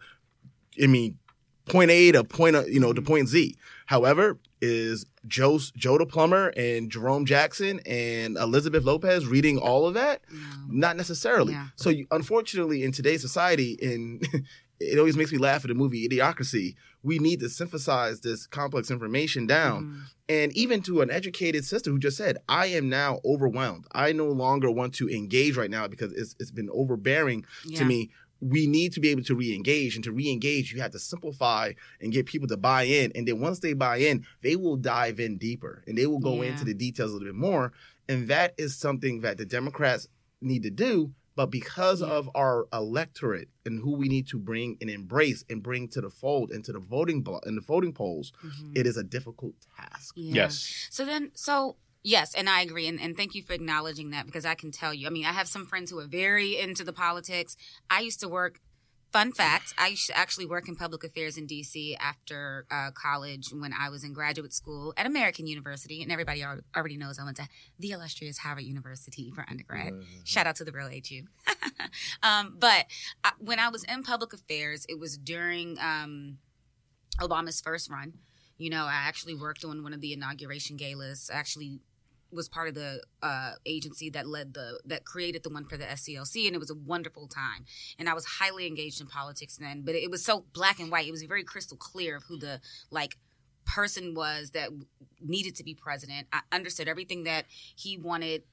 [0.81, 1.17] I mean,
[1.65, 3.57] point A to point, uh, you know, to point Z.
[3.87, 9.93] However, is Joe Joe the plumber and Jerome Jackson and Elizabeth Lopez reading all of
[9.93, 10.21] that?
[10.31, 10.39] No.
[10.67, 11.53] Not necessarily.
[11.53, 11.67] Yeah.
[11.75, 14.21] So you, unfortunately, in today's society, in
[14.79, 16.75] it always makes me laugh at the movie Idiocracy.
[17.03, 20.01] We need to synthesize this complex information down, Mhm.
[20.29, 23.85] and even to an educated sister who just said, "I am now overwhelmed.
[23.91, 27.79] I no longer want to engage right now because it's it's been overbearing Yeah.
[27.79, 28.09] to me."
[28.41, 32.11] We need to be able to re-engage, and to re-engage, you have to simplify and
[32.11, 33.11] get people to buy in.
[33.15, 36.41] And then once they buy in, they will dive in deeper and they will go
[36.41, 36.49] Yeah.
[36.51, 37.71] into the details a little bit more.
[38.09, 40.07] And that is something that the Democrats
[40.41, 41.13] need to do.
[41.35, 42.07] But because Yeah.
[42.07, 46.09] of our electorate and who we need to bring and embrace and bring to the
[46.09, 48.75] fold and to the voting blo- and the voting polls, Mhm.
[48.77, 50.13] it is a difficult task.
[50.17, 50.33] Yeah.
[50.35, 50.87] Yes.
[50.89, 54.45] So then, so yes, and I agree, and, and thank you for acknowledging that because
[54.45, 55.07] I can tell you.
[55.07, 57.55] I mean, I have some friends who are very into the politics.
[57.89, 58.59] I used to work.
[59.11, 63.49] Fun fact: I used to actually work in public affairs in DC after uh, college
[63.51, 67.25] when I was in graduate school at American University, and everybody al- already knows I
[67.25, 69.91] went to the illustrious Howard University for undergrad.
[70.23, 71.23] Shout out to the real HU.
[72.23, 72.85] um, but
[73.21, 76.37] I, when I was in public affairs, it was during um,
[77.19, 78.13] Obama's first run.
[78.57, 81.29] You know, I actually worked on one of the inauguration galas.
[81.33, 81.81] I actually
[82.31, 85.85] was part of the uh, agency that led the that created the one for the
[85.85, 87.65] SCLC, and it was a wonderful time.
[87.99, 91.07] And I was highly engaged in politics then, but it was so black and white.
[91.07, 93.17] It was very crystal clear of who the like
[93.65, 94.69] person was that
[95.21, 96.27] needed to be president.
[96.33, 98.43] I understood everything that he wanted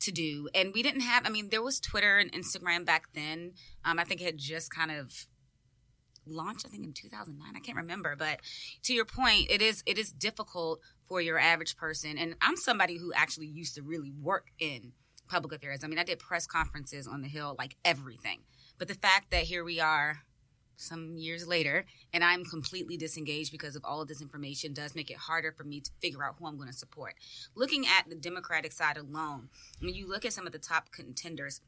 [0.00, 1.26] to do, and we didn't have.
[1.26, 3.52] I mean, there was Twitter and Instagram back then.
[3.84, 5.26] Um, I think it had just kind of
[6.30, 6.66] launched.
[6.66, 7.52] I think in 2009.
[7.54, 8.40] I can't remember, but
[8.84, 12.16] to your point, it is it is difficult for your average person.
[12.18, 14.92] And I'm somebody who actually used to really work in
[15.28, 15.84] public affairs.
[15.84, 18.40] I mean, I did press conferences on the Hill, like everything.
[18.78, 20.20] But the fact that here we are
[20.80, 25.10] some years later and I'm completely disengaged because of all of this information does make
[25.10, 27.14] it harder for me to figure out who I'm going to support.
[27.54, 31.60] Looking at the Democratic side alone, when you look at some of the top contenders,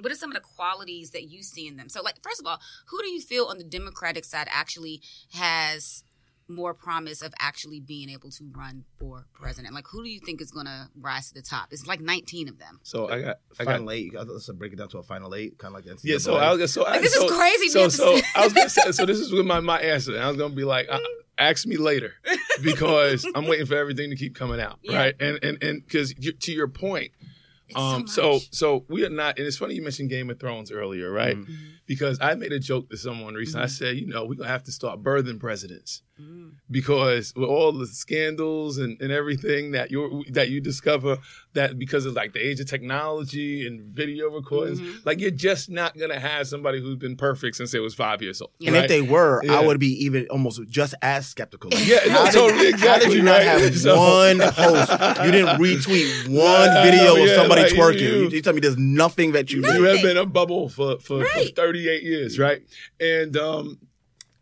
[0.00, 1.88] what are some of the qualities that you see in them?
[1.88, 5.00] So, like, first of all, who do you feel on the Democratic side actually
[5.34, 6.02] has
[6.48, 9.74] more promise of actually being able to run for president?
[9.74, 11.68] Like, who do you think is going to rise to the top?
[11.72, 12.78] It's like 19 of them.
[12.84, 14.14] So I got, I got Final eight.
[14.14, 16.54] Let's break it down to a final eight, kind of like the Yeah, so I
[16.54, 17.68] was so I, Like, this so, is crazy.
[17.68, 19.80] So We have to so I was gonna say so this is with my my
[19.80, 20.14] answer.
[20.14, 20.98] And I was gonna be like, uh,
[21.38, 22.12] ask me later
[22.62, 24.96] because I'm waiting for everything to keep coming out, Yeah.
[24.98, 25.14] right?
[25.20, 27.10] And and and because to your point,
[27.68, 29.38] It's um, so so so we are not.
[29.38, 31.36] And it's funny you mentioned Game of Thrones earlier, right?
[31.36, 31.46] Mhm.
[31.86, 33.62] Because I made a joke to someone recently.
[33.62, 33.70] I Mhm.
[33.70, 36.52] said, you know, we're gonna have to start birthing presidents Mm.
[36.70, 41.18] because with all the scandals and, and everything that you that you discover
[41.52, 45.04] that because of like the age of technology and video recordings, Mhm.
[45.04, 48.40] like you're just not gonna have somebody who's been perfect since they was five years
[48.40, 48.50] old.
[48.64, 48.84] And right?
[48.84, 49.58] if they were, Yeah.
[49.60, 51.70] I would be even almost just as skeptical.
[51.86, 54.90] Yeah, no, how did- totally, How did exactly, you not have So- one post?
[55.24, 58.00] You didn't retweet one video yeah, of somebody somebody Right, twerking.
[58.00, 60.98] you- You, you tell me there's nothing that you you have been a bubble for,
[60.98, 61.54] for, for Right.
[61.76, 62.62] 38 years, right?
[63.00, 63.78] And um,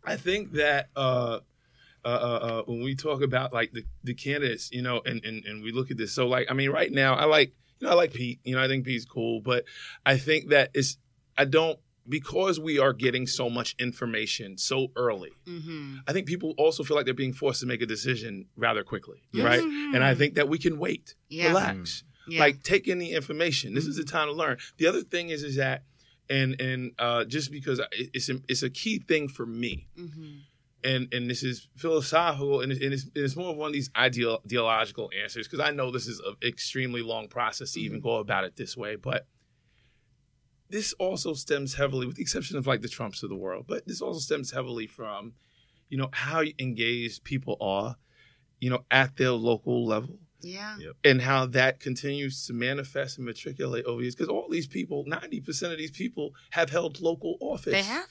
[0.03, 1.39] I think that uh,
[2.03, 5.43] uh, uh, uh, when we talk about like the, the candidates, you know, and, and,
[5.45, 7.91] and we look at this, so like, I mean, right now, I like, you know,
[7.91, 9.65] I like Pete, you know, I think Pete's cool, but
[10.05, 10.97] I think that it's,
[11.37, 15.95] I don't, because we are getting so much information so early, Mm-hmm.
[16.07, 19.23] I think people also feel like they're being forced to make a decision rather quickly,
[19.33, 19.43] Yes.
[19.43, 19.59] right?
[19.61, 19.95] Mhm.
[19.95, 21.47] And I think that we can wait, Yeah.
[21.47, 22.39] relax Yeah.
[22.41, 25.43] like take in the information this is the time to learn the other thing is
[25.43, 25.83] is that
[26.29, 29.87] and and uh just because it's a, it's a key thing for me.
[29.97, 30.37] Mm-hmm.
[30.83, 33.73] and and this is philosophical and it's, and it's, and it's more of one of
[33.73, 37.99] these ideal, ideological answers because i know this is an extremely long process to even
[37.99, 39.27] go about it this way but
[40.69, 43.87] this also stems heavily with the exception of like the trumps of the world but
[43.87, 45.33] this also stems heavily from
[45.89, 47.95] you know how engaged people are
[48.59, 50.91] you know at their local level yeah.
[51.03, 54.15] and how that continues to manifest and matriculate over years.
[54.15, 57.73] Because all these people, ninety percent of these people, have held local office.
[57.73, 58.09] They have.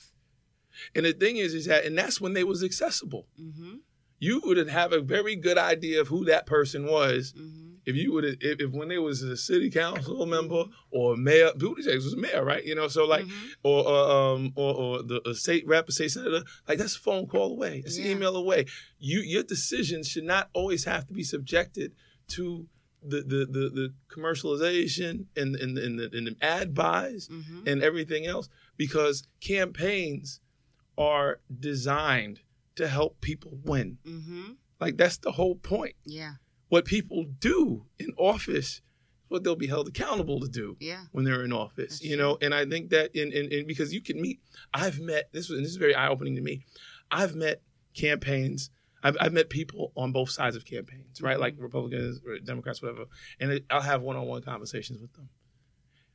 [0.95, 3.27] And the thing is, is that, and that's when they was accessible.
[3.41, 3.75] Mm-hmm.
[4.19, 7.75] You would have a very good idea of who that person was Mm-hmm.
[7.87, 11.51] if you would, if, if when they was a city council member or a mayor.
[11.57, 12.65] Buttigieg was mayor, right?
[12.65, 13.49] You know, so like, Mhm.
[13.63, 17.01] or uh, um, or, or the a state rep, a state senator, like that's a
[17.01, 18.65] phone call away, it's an email away.
[18.99, 21.93] You, your decisions should not always have to be subjected
[22.29, 22.67] to
[23.03, 27.67] the the the, the commercialization and and, and, the, and the ad buys Mhm.
[27.67, 30.41] and everything else because campaigns
[30.97, 32.41] are designed
[32.77, 33.99] to help people win.
[34.07, 34.53] Mm-hmm.
[34.81, 35.95] Like that's the whole point.
[36.05, 36.35] Yeah.
[36.69, 38.83] What people do in office, is
[39.29, 41.05] what they'll be held accountable to do Yeah.
[41.13, 42.39] when they're in office, That's you know.
[42.41, 44.41] And I think that in, in, in because you can meet.
[44.73, 46.65] I've met this was and this is very eye opening to me.
[47.11, 47.63] I've met
[47.95, 48.71] campaigns.
[49.05, 51.37] I've, I've met people on both sides of campaigns, right?
[51.37, 51.41] Mhm.
[51.41, 53.05] Like Republicans, or Democrats, whatever.
[53.39, 55.29] And it, I'll have one on one conversations with them.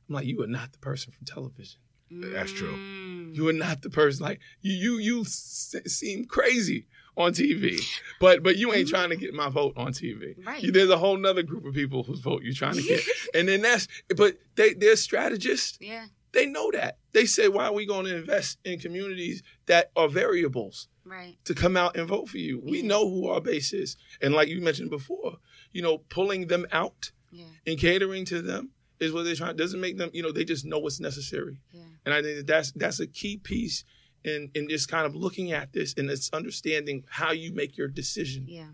[0.08, 1.80] I'm like, you are not the person from television.
[2.10, 2.74] That's true.
[2.76, 3.36] Mm.
[3.36, 4.24] You are not the person.
[4.24, 7.80] Like you, you, you s- seem crazy on TV,
[8.18, 10.34] but but you ain't trying to get my vote on TV.
[10.44, 10.60] Right.
[10.60, 13.00] You- there's a whole nother group of people whose vote you're trying to get,
[13.34, 13.86] and then that's.
[14.16, 15.78] But they they're strategists.
[15.80, 16.06] Yeah.
[16.32, 16.98] They know that.
[17.12, 21.36] They say, why are we going to invest in communities that are variables Right.
[21.44, 22.60] to come out and vote for you?
[22.60, 22.86] We Yeah.
[22.86, 25.38] know who our base is, and like you mentioned before,
[25.72, 27.46] you know, pulling them out Yeah.
[27.66, 28.70] and catering to them
[29.00, 29.56] is what they're trying.
[29.56, 31.60] Doesn't make them, you know, they just know what's necessary.
[31.72, 31.82] Yeah.
[32.04, 33.84] And I think that that's that's a key piece
[34.24, 37.88] in in just kind of looking at this and it's understanding how you make your
[37.88, 38.44] decision.
[38.46, 38.70] Yeah.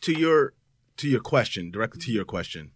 [0.00, 0.54] to your
[0.98, 2.16] to your question, directly to mm-hmm.
[2.16, 2.72] your question.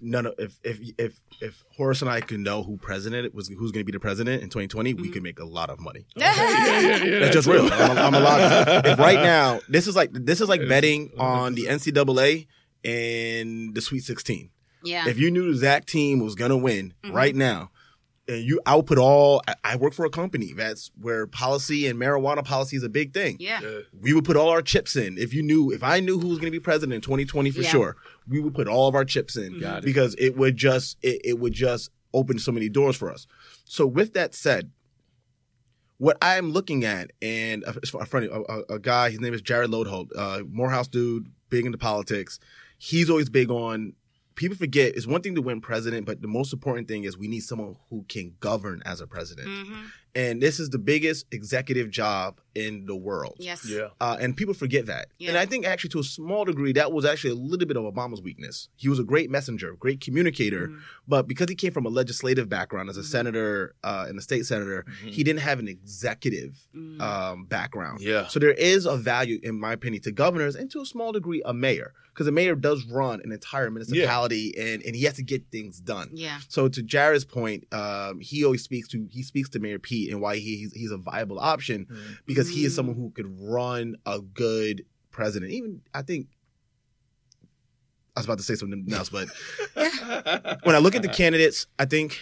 [0.00, 3.72] None of if if if if Horace and I could know who president was who's
[3.72, 6.06] going to be the president in 2020, we could make a lot of money.
[6.16, 7.68] That's just real.
[7.72, 8.86] I'm, I'm allowed.
[8.86, 12.46] If right now, this is like this is like betting on the NCAA
[12.84, 14.50] and the Sweet 16.
[14.84, 15.08] Yeah.
[15.08, 17.12] If you knew Zach team was gonna win Mhm.
[17.12, 17.70] right now,
[18.28, 19.42] and you, I would put all.
[19.48, 23.12] I, I work for a company that's where policy and marijuana policy is a big
[23.14, 23.36] thing.
[23.40, 23.60] yeah.
[23.62, 23.80] Yeah.
[24.00, 25.16] We would put all our chips in.
[25.18, 27.62] If you knew, if I knew who was going to be president in 2020 for
[27.62, 27.68] Yeah.
[27.68, 27.96] sure,
[28.28, 31.38] we would put all of our chips in Got because it would just it, it
[31.38, 33.26] would just open so many doors for us.
[33.64, 34.70] So with that said,
[35.98, 39.70] what I'm looking at, and a, a friend, a- a guy, his name is Jared
[39.70, 42.38] Lodeholt, uh, Morehouse dude, big into politics.
[42.78, 43.94] He's always big on.
[44.34, 47.28] People forget it's one thing to win president, but the most important thing is we
[47.28, 49.48] need someone who can govern as a president.
[49.48, 49.84] Mm-hmm.
[50.14, 53.36] And this is the biggest executive job in the world.
[53.38, 53.68] Yes.
[53.68, 53.88] Yeah.
[54.00, 55.08] Uh, and people forget that.
[55.18, 55.28] Yeah.
[55.30, 57.84] And I think actually to a small degree, that was actually a little bit of
[57.84, 58.68] Obama's weakness.
[58.76, 60.80] He was a great messenger, great communicator, Mhm.
[61.06, 63.04] but because he came from a legislative background as a Mhm.
[63.04, 65.10] senator uh, and a state senator, Mhm.
[65.12, 67.00] he didn't have an executive Mm.
[67.00, 68.00] um, background.
[68.00, 68.26] Yeah.
[68.28, 71.42] So there is a value, in my opinion, to governors and to a small degree,
[71.44, 75.22] a mayor, because a mayor does run an entire municipality and, and he has to
[75.22, 76.08] get things done.
[76.14, 76.38] Yeah.
[76.48, 80.20] So to Jared's point, um, he always speaks to he speaks to Mayor Pete and
[80.20, 81.86] why he, he's, he's a viable option
[82.26, 82.76] because he is Mm.
[82.76, 85.52] someone who could run a good president.
[85.52, 86.28] Even I think
[88.16, 89.28] I was about to say something else, but
[90.64, 92.18] when I look at the candidates, I think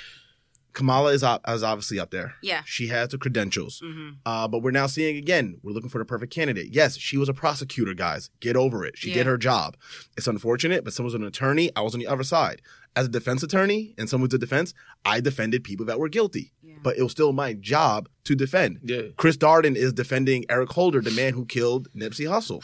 [0.72, 2.34] Kamala is op- is obviously up there.
[2.42, 2.62] Yeah.
[2.66, 3.80] She has the credentials.
[3.84, 4.08] Mm-hmm.
[4.26, 6.70] Uh, but we're now seeing again, we're looking for the perfect candidate.
[6.74, 8.28] Yes, she was a prosecutor, guys.
[8.40, 8.98] Get over it.
[8.98, 9.14] She Yeah.
[9.14, 9.76] did her job.
[10.16, 11.70] It's unfortunate, but someone's an attorney.
[11.76, 12.60] I was on the other side.
[12.96, 16.52] As a defense attorney and someone who's a defense, I defended people that were guilty.
[16.84, 18.78] But it was still my job to defend.
[18.84, 19.02] Yeah.
[19.16, 22.62] Chris Darden is defending Eric Holder, the man who killed Nipsey Hussle.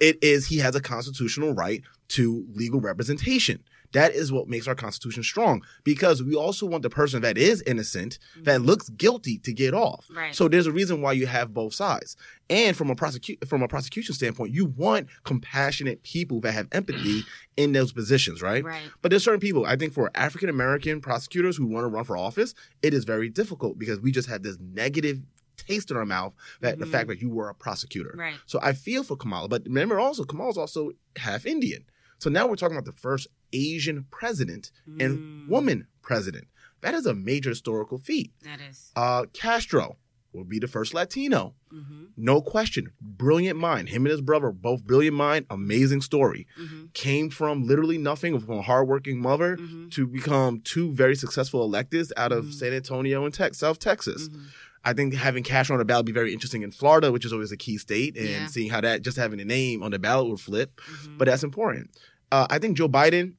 [0.00, 3.62] It is he has a constitutional right to legal representation.
[3.94, 7.62] That is what makes our Constitution strong because we also want the person that is
[7.62, 10.04] innocent, that looks guilty, to get off.
[10.04, 10.18] Mm-hmm.
[10.18, 10.34] Right.
[10.34, 12.16] So there's a reason why you have both sides.
[12.50, 17.22] And from a prosecute from a prosecution standpoint, you want compassionate people that have empathy
[17.56, 18.62] in those positions, right?
[18.64, 18.82] Right.
[19.00, 22.16] But there's certain people, I think for African American prosecutors who want to run for
[22.16, 25.20] office, it is very difficult because we just have this negative
[25.56, 26.90] taste in our mouth that the Mhm.
[26.90, 28.14] fact that you were a prosecutor.
[28.18, 28.34] Right.
[28.46, 31.84] So I feel for Kamala, but remember also Kamala's also half Indian.
[32.18, 35.48] So now we're talking about the first Asian president and Mm.
[35.48, 36.48] woman president.
[36.82, 38.32] That is a major historical feat.
[38.42, 38.90] That is.
[38.94, 39.96] Uh, Castro
[40.34, 41.54] will be the first Latino.
[41.72, 42.04] Mm-hmm.
[42.16, 42.88] No question.
[43.00, 43.88] Brilliant mind.
[43.88, 45.46] Him and his brother, both brilliant mind.
[45.48, 46.46] Amazing story.
[46.60, 46.86] Mm-hmm.
[46.92, 49.88] Came from literally nothing, from a hardworking mother Mm-hmm.
[49.90, 52.52] to become two very successful electeds out of Mhm.
[52.52, 54.28] San Antonio and Tex- South Texas.
[54.28, 54.42] Mm-hmm.
[54.86, 57.32] I think having Castro on the ballot would be very interesting in Florida, which is
[57.32, 58.46] always a key state, and Yeah.
[58.48, 60.78] seeing how that just having a name on the ballot would flip.
[60.84, 61.16] Mm-hmm.
[61.18, 61.90] But that's important.
[62.30, 63.34] Uh, I think Joe Biden,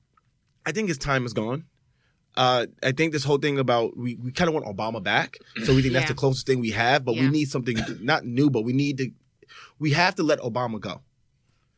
[0.65, 1.65] I think his time is gone.
[2.37, 5.73] Uh, I think this whole thing about we, we kind of want Obama back, so
[5.73, 7.05] we think that's the closest thing we have.
[7.05, 7.21] But Yeah.
[7.23, 9.11] we need something not new, but we need to.
[9.79, 11.01] We have to let Obama go.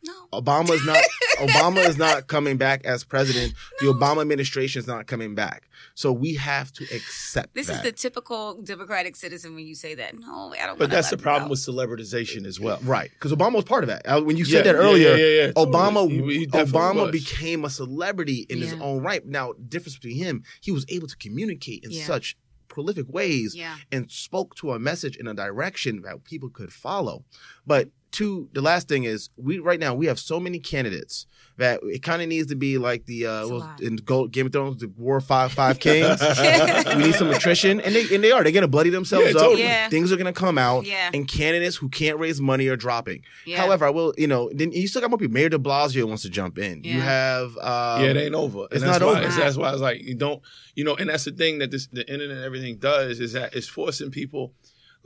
[0.03, 0.13] no.
[0.33, 0.97] Obama is not.
[1.37, 3.53] Obama is not coming back as president.
[3.79, 5.67] The Obama administration is not coming back.
[5.95, 7.77] So we have to accept This that.
[7.77, 10.17] is the typical Democratic citizen when you say that.
[10.17, 10.77] No, I don't.
[10.79, 12.79] But that's the problem with celebritization as well.
[12.83, 14.05] Right, because Obama was part of that.
[14.05, 15.73] Uh, When you said Yeah, that earlier, yeah, yeah, yeah, totally.
[15.77, 17.11] Obama He- he Obama was.
[17.11, 19.25] became a celebrity in his own right.
[19.25, 22.05] Now, difference between him, he was able to communicate in Yeah.
[22.05, 22.35] such
[22.67, 23.75] prolific ways Yeah.
[23.91, 27.25] and spoke to a message in a direction that people could follow.
[27.65, 31.25] But two, the last thing is we right now we have so many candidates
[31.57, 33.95] that it kind of needs to be like the uh It's a what was- in
[33.97, 36.21] Go- Game of Thrones, the War of Five Five Kings.
[36.21, 38.43] we need some attrition, and they and they are.
[38.43, 39.37] They're gonna bloody themselves Yeah, up.
[39.37, 39.63] totally.
[39.63, 39.89] Yeah.
[39.89, 41.09] Things are gonna come out, Yeah.
[41.13, 43.23] and candidates who can't raise money are dropping.
[43.45, 43.57] Yeah.
[43.57, 45.33] However, I will, you know, then you still got more people.
[45.33, 46.83] Mayor De Blasio wants to jump in.
[46.83, 47.03] You Yeah.
[47.03, 48.59] have, um, yeah, it ain't over.
[48.59, 49.19] And it's that's not why, over.
[49.21, 50.41] it's- That's why it's like you don't,
[50.75, 53.55] you know, and that's the thing that this the internet and everything does is that
[53.55, 54.53] it's forcing people.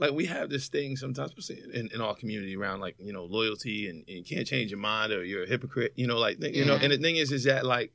[0.02, 3.88] Like we have this thing sometimes in, in our community around like you know loyalty
[3.88, 5.92] and, and you can't change your mind or you're a hypocrite.
[5.94, 7.92] You know, like you know, and the thing is, is that like,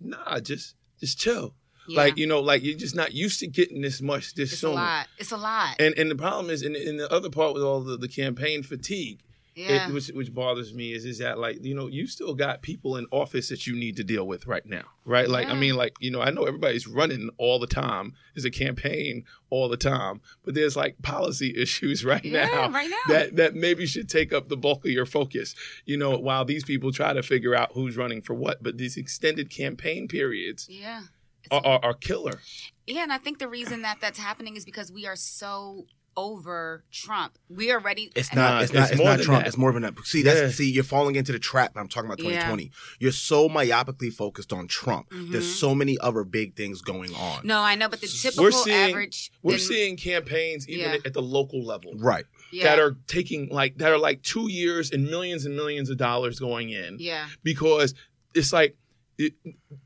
[0.00, 1.54] nah, just just chill.
[1.88, 1.98] Yeah.
[1.98, 4.70] Like you know, like you're just not used to getting this much this it's soon.
[4.70, 5.08] It's a lot.
[5.18, 5.76] It's a lot.
[5.78, 8.62] And and the problem is, in, in the other part with all the, the campaign
[8.62, 9.20] fatigue,
[9.56, 9.88] yeah.
[9.88, 12.98] it, which which bothers me is is that like you know you still got people
[12.98, 15.28] in office that you need to deal with right now, right?
[15.28, 18.12] Like I mean, like you know I know everybody's running all the time.
[18.34, 22.46] There's a campaign all the time, but there's like policy issues right yeah.
[22.46, 22.70] now.
[22.70, 23.14] Right now.
[23.14, 25.54] That, that maybe should take up the bulk of your focus,
[25.86, 28.62] you know, while these people try to figure out who's running for what.
[28.62, 31.02] But these extended campaign periods yeah.
[31.50, 32.40] are, are, are killer.
[32.86, 35.86] Yeah, and I think the reason that that's happening is because we are so
[36.16, 37.38] over Trump.
[37.48, 38.10] We are ready.
[38.14, 38.62] It's not.
[38.62, 38.82] It's not.
[38.84, 39.40] it's It's, not Trump.
[39.42, 39.48] that.
[39.48, 39.94] It's more than that.
[40.04, 40.48] See, that's Yeah.
[40.50, 40.70] see.
[40.70, 41.72] You're falling into the trap.
[41.76, 42.30] I'm talking about Yeah.
[42.30, 42.70] 2020.
[43.00, 45.10] You're so myopically focused on Trump.
[45.10, 45.32] Mhm.
[45.32, 47.46] There's so many other big things going on.
[47.46, 49.30] No, I know, but the typical We're seeing- average.
[49.42, 50.96] We're in- seeing campaigns even Yeah.
[51.04, 51.92] at the local level.
[51.96, 52.24] Right.
[52.52, 55.96] yeah, that are taking like that are like two years and millions and millions of
[55.98, 57.92] dollars going in yeah, because
[58.34, 58.76] it's like
[59.18, 59.32] it,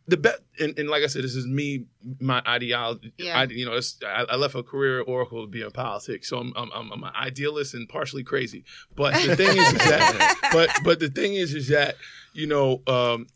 [0.09, 1.87] the bet and, and like I said, this is me,
[2.21, 3.13] my ideology.
[3.17, 3.39] Yeah.
[3.39, 6.39] I, you know, I, I left a career at Oracle to be in politics, so
[6.39, 8.65] I'm, I'm I'm I'm an idealist and partially crazy.
[8.97, 11.97] But the thing is, is that but but the thing is is that
[12.33, 13.29] you know um,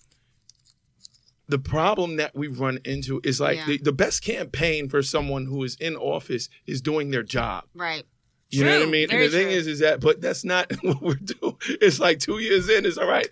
[1.48, 3.66] the problem that we run into is like Yeah.
[3.66, 7.64] the, the best campaign for someone who is in office is doing their job.
[7.74, 8.04] right.
[8.50, 9.02] You know what I True, mean?
[9.04, 9.56] And very the thing true.
[9.56, 11.56] is, is that, but that's not what we're doing.
[11.80, 13.26] It's like two years in, it's all right.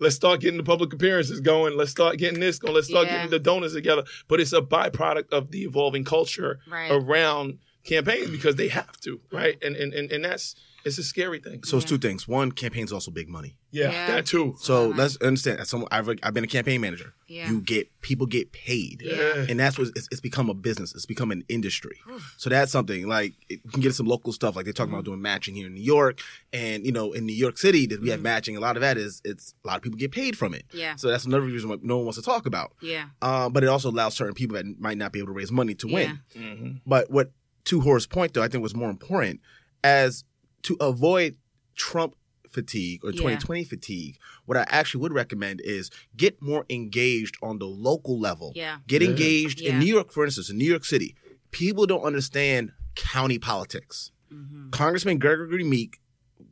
[0.00, 1.76] Let's start getting the public appearances going.
[1.76, 2.74] Let's start getting this going.
[2.74, 3.16] Let's start Yeah.
[3.16, 4.04] getting the donors together.
[4.28, 6.90] But it's a byproduct of the evolving culture Right.
[6.90, 9.56] around campaigns because they have to, right?
[9.62, 11.62] And and and, and that's it's a scary thing.
[11.64, 12.28] So it's two things.
[12.28, 13.56] One, campaign's also big money.
[13.70, 14.06] Yeah, Yeah.
[14.08, 14.54] that too.
[14.60, 14.96] So Right.
[14.98, 15.60] let's understand.
[15.60, 17.14] As someone, I've I've been a campaign manager.
[17.26, 17.50] Yeah.
[17.50, 19.00] You get people get paid.
[19.04, 19.46] Yeah.
[19.48, 20.94] And that's what it's, it's become a business.
[20.94, 21.96] It's become an industry.
[22.36, 24.54] So that's something like it, we can get some local stuff.
[24.56, 26.20] Like they're talking about doing matching here in New York,
[26.52, 28.24] and you know in New York City that we have Mhm.
[28.24, 28.56] matching.
[28.56, 30.64] A lot of that is it's a lot of people get paid from it.
[30.72, 30.96] Yeah.
[30.96, 32.74] So that's another reason why no one wants to talk about.
[32.82, 33.06] Yeah.
[33.22, 35.74] Uh, but it also allows certain people that might not be able to raise money
[35.76, 36.20] to win.
[36.34, 36.40] Yeah.
[36.54, 37.32] hmm But what
[37.64, 39.40] to Horace's point though, I think was more important
[39.82, 40.24] as
[40.64, 41.36] to avoid
[41.76, 42.14] Trump
[42.50, 43.16] fatigue or Yeah.
[43.18, 44.18] 2020 fatigue.
[44.46, 48.52] What I actually would recommend is get more engaged on the local level.
[48.54, 48.78] Yeah.
[48.86, 49.08] Get Yeah.
[49.10, 49.70] engaged Yeah.
[49.72, 51.14] in New York, for instance, in New York City.
[51.50, 54.10] People don't understand county politics.
[54.30, 56.00] hmm Congressman Gregory Meek,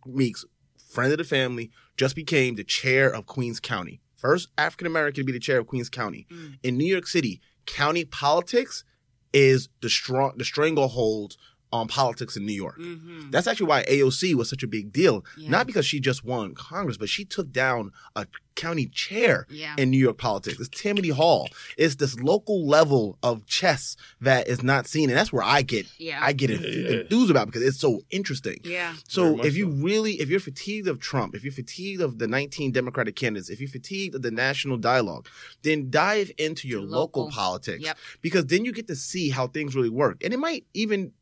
[0.06, 0.44] Meeks,
[0.90, 4.00] friend of the family, just became the chair of Queens County.
[4.14, 6.26] First African American to be the chair of Queens County.
[6.30, 6.58] Mm.
[6.62, 8.84] In New York City, county politics
[9.32, 11.36] is the strong the stranglehold
[11.72, 12.78] on politics in New York.
[12.78, 13.30] Mm-hmm.
[13.30, 15.24] That's actually why AOC was such a big deal.
[15.38, 15.50] Yeah.
[15.50, 19.74] Not because she just won Congress, but she took down a county chair Yeah.
[19.78, 20.60] in New York politics.
[20.60, 21.48] It's Tammany Hall.
[21.78, 25.86] It's this local level of chess that is not seen, and that's where I get
[25.98, 26.18] Yeah.
[26.22, 28.58] I get enthused about because it's so interesting.
[28.64, 28.94] yeah.
[29.08, 29.82] So if you so.
[29.82, 33.58] really, if you're fatigued of Trump, if you're fatigued of the 19 Democratic candidates, if
[33.60, 35.26] you're fatigued of the national dialogue,
[35.62, 37.30] then dive into your local, Local.
[37.30, 37.96] politics Yep.
[38.20, 41.12] because then you get to see how things really work, and it might even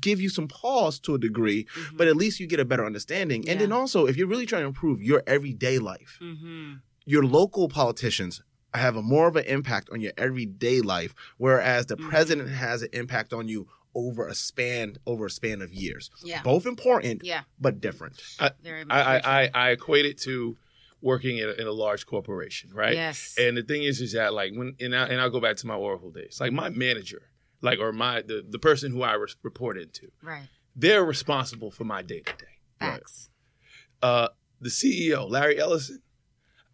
[0.00, 1.96] give you some pause to a degree, Mhm.
[1.96, 3.48] but at least you get a better understanding.
[3.48, 6.80] And then also, if you're really trying to improve your everyday life, Mhm.
[7.04, 8.42] your local politicians
[8.74, 12.08] have a more of an impact on your everyday life, whereas the Mhm.
[12.08, 16.10] president has an impact on you over a span over a span of years.
[16.22, 16.42] Yeah.
[16.42, 17.44] Both important, Yeah.
[17.58, 18.20] but different.
[18.62, 18.94] Very much.
[18.94, 20.58] I, I, I, I equate it to
[21.00, 22.94] working in a, in a large corporation, right?
[22.94, 23.34] Yes.
[23.38, 25.66] And the thing is, is that like when and I and I'll go back to
[25.66, 26.38] my Oracle days.
[26.40, 27.22] Like my manager,
[27.66, 30.48] like or my the, the person who I re- report into, right.
[30.74, 32.54] they're responsible for my day to day.
[32.80, 33.28] Facts.
[34.02, 34.28] Uh,
[34.60, 36.00] the CEO, Larry Ellison,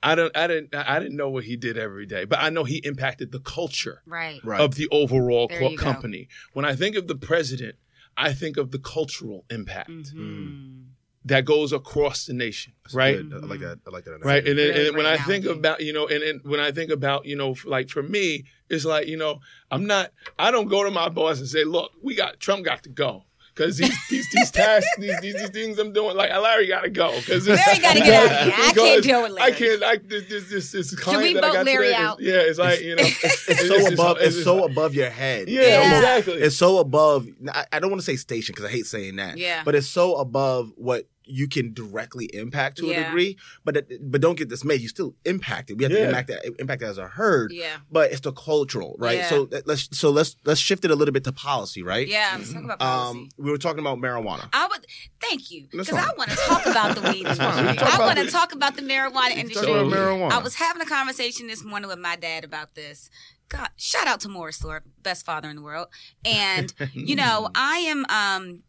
[0.03, 2.65] I don't, I didn't, I didn't know what he did every day, but I know
[2.65, 4.41] he impacted the culture Right.
[4.45, 4.61] Right.
[4.61, 5.83] of the overall co- you go.
[5.83, 6.29] company.
[6.53, 7.77] When I think of the president,
[8.17, 10.87] I think of the cultural impact Mhm.
[11.25, 13.17] That goes across the nation, That's right?
[13.17, 13.33] good.
[13.45, 13.79] I like that.
[13.87, 14.25] I like that.
[14.25, 16.71] right and, then, Really and when i think about you know and, and when i
[16.73, 19.39] think about you know like for me it's like you know
[19.71, 22.83] i'm not i don't go to my boss and say look we got trump got
[22.83, 26.67] to go because these, these these tasks these, these these things i'm doing like larry
[26.67, 28.65] gotta go because Larry gotta get out of here.
[28.67, 29.53] I can't deal with Larry.
[29.53, 32.21] i can't i this this this, this client we that vote Larry today is- out?
[32.21, 34.17] yeah it's like you know It's so above.
[34.21, 35.49] It's so above your head.
[35.49, 37.27] yeah, It's almost- exactly It's so above.
[37.53, 39.37] I, I don't want to say station because I hate saying that.
[39.39, 39.63] Yeah.
[39.65, 43.37] But it's so above what you can directly impact to a degree.
[43.65, 44.81] But it, but don't get dismayed.
[44.81, 45.79] You still impact it.
[45.79, 47.53] We have to impact that impact as a herd.
[47.53, 47.77] Yeah.
[47.91, 49.19] But it's the cultural, right?
[49.19, 49.29] Yeah.
[49.29, 52.07] So let's so let's let's shift it a little bit to policy, right?
[52.07, 52.35] Yeah.
[52.37, 53.19] Let's talk about policy.
[53.21, 54.49] Um, we were talking about marijuana.
[54.53, 54.87] I would
[55.21, 57.47] thank you because I want to talk about the weed industry.
[57.47, 59.71] I want to talk about the marijuana industry.
[59.73, 60.33] about marijuana.
[60.33, 63.11] I was having a conversation this morning with my dad about this.
[63.49, 65.89] God, shout out to Morris Thorpe, best father in the world.
[66.25, 68.63] And you know, I am um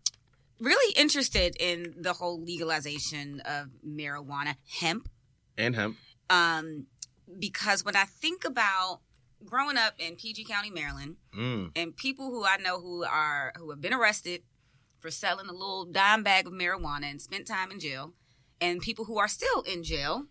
[0.63, 5.09] really interested in the whole legalization of marijuana, hemp,
[5.57, 5.97] and hemp.
[6.29, 6.87] um,
[7.39, 9.01] because when I think about
[9.45, 11.71] growing up in PG County, Maryland, Mm.
[11.75, 14.43] and people who I know who are who have been arrested
[14.99, 18.13] for selling a little dime bag of marijuana and spent time in jail,
[18.61, 20.27] and people who are still in jail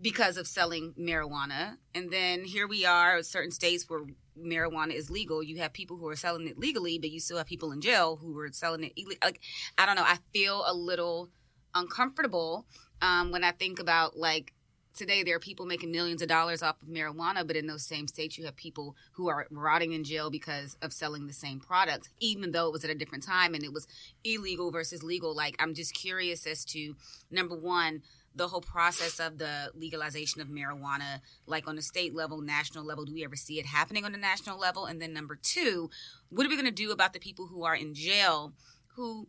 [0.00, 1.76] because of selling marijuana.
[1.94, 4.04] And then here we are, certain states where
[4.38, 5.42] marijuana is legal.
[5.42, 8.16] You have people who are selling it legally, but you still have people in jail
[8.16, 8.92] who are selling it.
[9.22, 9.40] Like
[9.76, 10.04] I don't know.
[10.04, 11.30] I feel a little
[11.74, 12.66] uncomfortable
[13.02, 14.52] um, when I think about like
[14.98, 18.08] today there are people making millions of dollars off of marijuana, but in those same
[18.08, 22.08] states you have people who are rotting in jail because of selling the same product,
[22.18, 23.86] even though it was at a different time and it was
[24.24, 25.34] illegal versus legal.
[25.34, 26.96] Like I'm just curious as to
[27.30, 28.02] number one,
[28.34, 33.04] the whole process of the legalization of marijuana, like on the state level, national level,
[33.04, 34.86] do we ever see it happening on the national level?
[34.86, 35.90] And then number two,
[36.28, 38.52] what are we going to do about the people who are in jail
[38.94, 39.28] who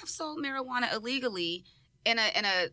[0.00, 1.64] have sold marijuana illegally
[2.04, 2.68] in a in a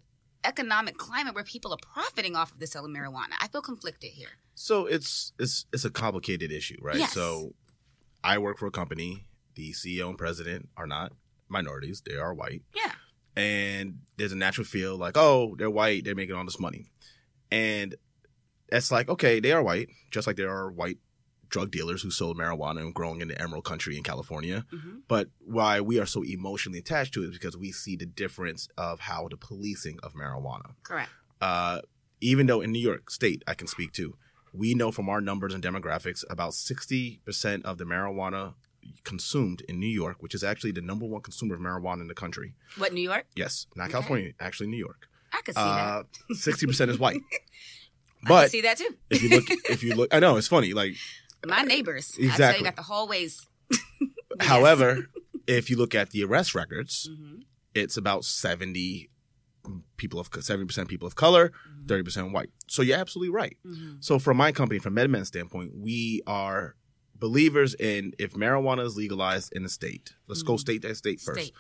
[0.45, 3.33] economic climate where people are profiting off of the sale of marijuana?
[3.39, 4.29] I feel conflicted here.
[4.55, 6.97] So it's it's it's a complicated issue, right?
[6.97, 7.13] Yes.
[7.13, 7.53] So
[8.23, 9.25] I work for a company.
[9.55, 11.13] The CEO and president are not
[11.47, 12.63] minorities; they are white.
[12.73, 12.91] Yeah.
[13.39, 16.87] And there's a natural feel like, oh, they're white, they're making all this money,
[17.51, 17.95] and
[18.71, 20.97] it's like, okay, they are white, just like there are white
[21.49, 24.65] drug dealers who sold marijuana and growing in the Emerald Country in California.
[24.71, 24.99] Mm-hmm.
[25.07, 28.67] But why we are so emotionally attached to it is because we see the difference
[28.77, 31.09] of how the policing of marijuana Correct.
[31.41, 31.81] uh,
[32.21, 34.15] even though in New York State, I can speak to,
[34.53, 38.55] we know from our numbers and demographics about 60% of the marijuana
[39.03, 42.13] consumed in New York, which is actually the number one consumer of marijuana in the
[42.15, 42.53] country.
[42.77, 43.25] What New York?
[43.35, 43.91] Yes, not Okay.
[43.93, 45.07] California, actually New York.
[45.31, 47.21] I could see Uh, 60% is white.
[47.31, 47.39] that.
[48.25, 48.95] I But could see that too.
[49.09, 50.73] if you look, if you look, I know it's funny.
[50.73, 50.95] Like,
[51.45, 52.13] My neighbors.
[52.17, 52.59] I tell Exactly.
[52.59, 53.47] you, got the hallways.
[54.39, 55.09] However,
[55.47, 57.43] if you look at the arrest records, Mhm.
[57.73, 59.09] it's about 70
[59.97, 61.85] people of 70% people of color, Mm-hmm.
[61.87, 62.49] 30% white.
[62.67, 63.57] So you're absolutely right.
[63.65, 64.03] Mhm.
[64.03, 66.75] So from my company, from MedMen's standpoint, we are
[67.19, 70.59] believers in if marijuana is legalized in a state, let's go Mhm.
[70.59, 71.39] state by state first.
[71.47, 71.53] State.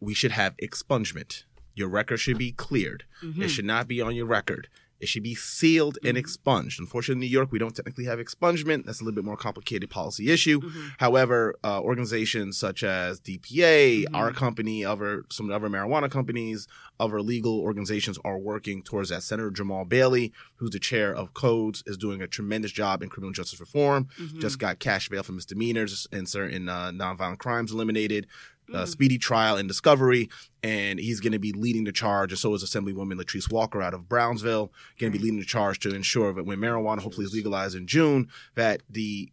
[0.00, 1.44] We should have expungement.
[1.74, 3.04] Your record should be cleared.
[3.22, 3.42] Mhm.
[3.42, 4.68] It should not be on your record.
[5.00, 6.80] It should be sealed and expunged.
[6.80, 8.84] Unfortunately, in New York, we don't technically have expungement.
[8.84, 10.60] That's a little bit more complicated policy issue.
[10.60, 10.92] Mhm.
[10.98, 14.14] However, uh, organizations such as DPA, Mhm.
[14.14, 16.66] our company, other some other marijuana companies,
[16.98, 19.22] other legal organizations are working towards that.
[19.22, 23.32] Senator Jamaal Bailey, who's the chair of Codes, is doing a tremendous job in criminal
[23.32, 24.08] justice reform.
[24.18, 24.40] Mhm.
[24.40, 28.26] Just got cash bail for misdemeanors and certain uh, nonviolent crimes eliminated.
[28.74, 28.88] Uh, Mm.
[28.88, 30.28] speedy trial and discovery,
[30.62, 32.32] and he's going to be leading the charge.
[32.32, 35.78] And so is Assemblywoman Latrice Walker out of Brownsville, going to be leading the charge
[35.80, 39.30] to ensure that when marijuana hopefully is legalized in June, that the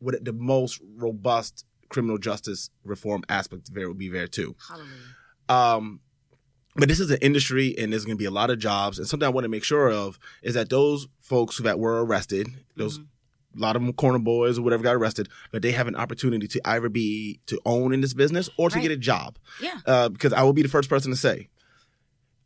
[0.00, 4.54] what the most robust criminal justice reform aspect there will be there too.
[4.68, 4.90] Hallelujah.
[5.48, 6.00] Um,
[6.76, 8.98] but this is an industry, and there's going to be a lot of jobs.
[8.98, 12.04] And something I want to make sure of is that those folks who that were
[12.04, 13.06] arrested, those Mhm.
[13.56, 16.46] A lot of them corner boys or whatever got arrested, but they have an opportunity
[16.48, 18.82] to either be to own in this business or to Right.
[18.82, 19.36] get a job.
[19.60, 19.78] Yeah.
[19.86, 21.48] Uh, because I will be the first person to say,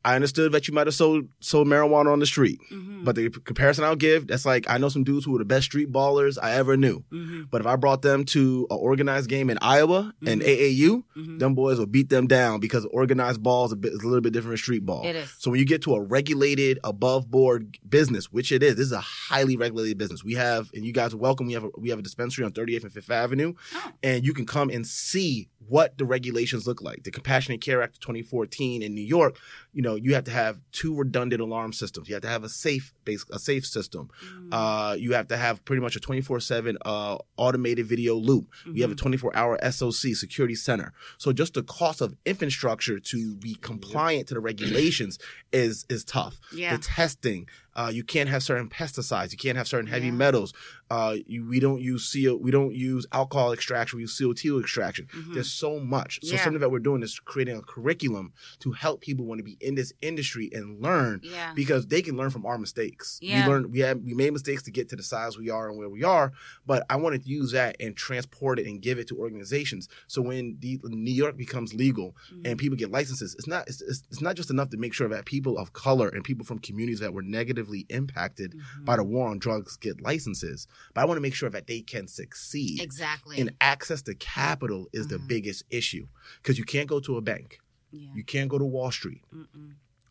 [0.05, 3.05] I understood that you might have sold sold marijuana on the street, Mhm.
[3.05, 5.64] but the comparison I'll give, that's like I know some dudes who were the best
[5.66, 7.05] street ballers I ever knew.
[7.12, 7.49] Mhm.
[7.51, 10.46] But if I brought them to an organized game in Iowa and Mhm.
[10.46, 11.38] AAU, Mhm.
[11.40, 14.20] them boys will beat them down because organized ball is a, bit, is a little
[14.20, 15.05] bit different from street ball.
[15.05, 15.28] It is.
[15.38, 18.92] So when you get to a regulated, above board business, which it is, this is
[18.92, 20.22] a highly regulated business.
[20.24, 21.46] We have, and you guys are welcome.
[21.46, 23.92] We have a, we have a dispensary on 38th and 5th Avenue, Oh.
[24.03, 27.03] and you can come and see what the regulations look like.
[27.05, 29.39] The Compassionate Care Act of 2014 in New York,
[29.73, 32.09] you know, you have to have two redundant alarm systems.
[32.09, 34.11] You have to have a safe base, a safe system.
[34.25, 34.49] Mhm.
[34.53, 38.49] Uh, you have to have pretty much a 24/7 uh, automated video loop.
[38.66, 38.99] You have a Mhm.
[38.99, 40.93] 24 hour SOC security center.
[41.19, 45.19] So just the cost of infrastructure to be compliant to the regulations
[45.53, 46.41] is is tough.
[46.53, 46.77] yeah.
[46.77, 47.49] The testing,
[47.79, 49.31] uh, you can't have certain pesticides.
[49.31, 50.12] You can't have certain heavy Yeah.
[50.24, 50.53] metals.
[50.91, 53.99] Uh, you, we don't use CO, we don't use alcohol extraction.
[53.99, 55.07] We use CO2 extraction.
[55.14, 55.35] Mhm.
[55.35, 56.18] There's so much.
[56.22, 56.43] So Yeah.
[56.45, 59.74] something that we're doing is creating a curriculum to help people want to be in
[59.76, 61.53] this industry and learn yeah.
[61.55, 63.18] because they can learn from our mistakes.
[63.22, 65.79] We learned we had we made mistakes to get to the size we are and
[65.79, 66.33] where we are,
[66.66, 69.89] but I wanted to use that and transport it and give it to organizations.
[70.07, 72.47] So when the, New York becomes legal Mhm.
[72.47, 75.09] and people get licenses, it's not it's, it's, it's not just enough to make sure
[75.09, 77.22] that people of color and people from communities that were
[77.69, 78.85] negatively impacted Mhm.
[78.85, 81.81] by the war on drugs get licenses, but I want to make sure that they
[81.83, 82.81] can succeed.
[82.81, 83.41] exactly.
[83.41, 85.29] And access to capital is the Mhm.
[85.29, 86.07] biggest issue
[86.43, 87.61] because you can't go to a bank,
[87.91, 88.11] yeah.
[88.14, 89.23] you can't go to Wall Street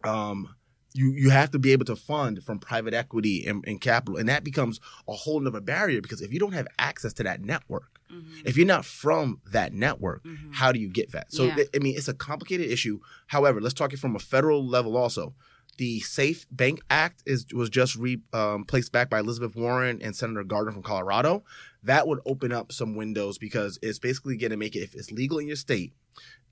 [0.04, 0.56] um,
[0.94, 4.30] you you have to be able to fund from private equity and, and capital, and
[4.30, 8.00] that becomes a whole nother barrier because if you don't have access to that network,
[8.12, 8.24] Mhm.
[8.46, 10.54] if you're not from that network, Mhm.
[10.54, 11.32] how do you get that?
[11.34, 11.56] So Yeah.
[11.56, 13.00] th- I mean, it's a complicated issue.
[13.28, 15.36] However, let's talk it from a federal level also.
[15.78, 20.16] The Safe Bank Act is was just re, um, placed back by Elizabeth Warren and
[20.16, 21.44] Senator Gardner from Colorado.
[21.84, 25.12] That would open up some windows because it's basically going to make it if it's
[25.12, 25.94] legal in your state,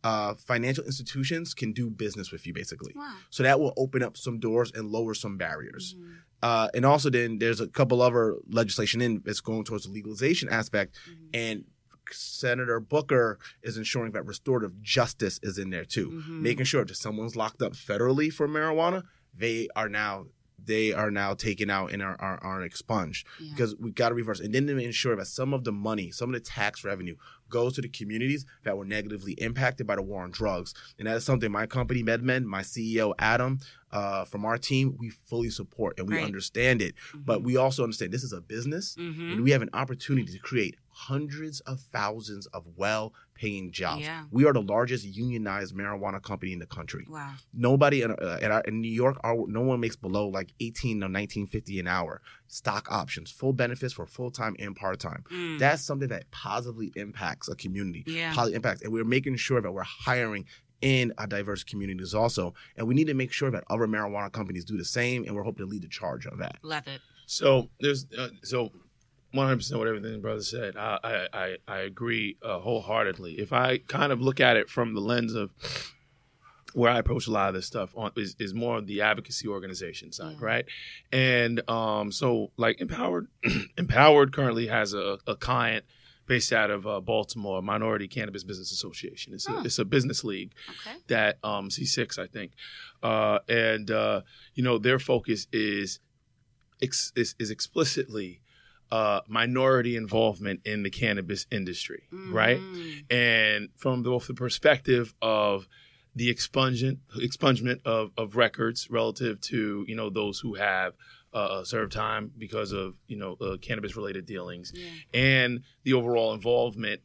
[0.03, 2.93] uh, financial institutions can do business with you basically.
[2.95, 3.15] Wow.
[3.31, 5.95] So that will open up some doors and lower some barriers.
[5.97, 6.15] Mhm.
[6.43, 10.47] Uh, and also, then there's a couple other legislation in that's going towards the legalization
[10.49, 11.29] aspect, Mhm.
[11.33, 11.63] and
[12.11, 16.41] Senator Booker is ensuring that restorative justice is in there too, Mhm.
[16.41, 19.05] making sure that someone's locked up federally for marijuana,
[19.37, 20.25] they are now
[20.63, 23.51] they are now taken out and are, are, are expunged Yeah.
[23.51, 26.29] because we got to reverse and then to ensure that some of the money, some
[26.29, 27.15] of the tax revenue
[27.49, 30.73] goes to the communities that were negatively impacted by the war on drugs.
[30.97, 33.59] And that is something my company, MedMen, my CEO, Adam,
[33.95, 36.25] uh, from our team, we fully support and we Right.
[36.25, 36.93] understand it.
[37.13, 39.31] But we also understand this is a business Mhm.
[39.33, 44.01] and we have an opportunity to create hundreds of thousands of well paying jobs.
[44.01, 44.23] Yeah.
[44.31, 47.33] We are the largest unionized marijuana company in the country Wow.
[47.53, 51.03] nobody in, uh, in, our, in New York, our, no one makes below like 18
[51.03, 52.21] or 1950 an hour.
[52.47, 55.23] Stock options, full benefits for full time and part time.
[55.31, 55.59] Mm.
[55.59, 58.03] That's something that positively impacts a community.
[58.07, 58.33] Yeah.
[58.33, 60.45] Positively impacts, and we're making sure that we're hiring
[60.85, 62.53] in our diverse communities also.
[62.77, 65.41] And we need to make sure that other marijuana companies do the same, and we're
[65.41, 66.57] hoping to lead the charge on that.
[66.61, 67.01] Love it.
[67.25, 68.71] So there's uh, so
[69.31, 70.77] 100 percent what everything brother said.
[70.77, 73.39] I I I, I agree uh, wholeheartedly.
[73.39, 75.49] If I kind of look at it from the lens of
[76.73, 79.47] where I approach a lot of this stuff on is, is more on the advocacy
[79.47, 80.45] organization side, Yeah.
[80.45, 80.65] right?
[81.11, 83.27] And um, so like empowered,
[83.77, 85.85] empowered currently has a, a client
[86.27, 89.33] based out of uh, Baltimore, Minority Cannabis Business Association.
[89.33, 90.97] It's a, it's a business league Okay.
[91.07, 92.51] that um, C6, I think,
[93.03, 94.21] uh, and uh,
[94.53, 95.99] you know their focus is
[96.81, 98.41] ex- is, is explicitly
[98.91, 102.59] uh, minority involvement in the cannabis industry, right?
[102.59, 103.11] Mhm.
[103.11, 105.67] And from both the perspective of
[106.15, 110.93] the expungent expungement of, of records relative to you know those who have
[111.37, 114.89] uh, served time because of you know uh, cannabis related dealings Yeah.
[115.13, 117.01] and the overall involvement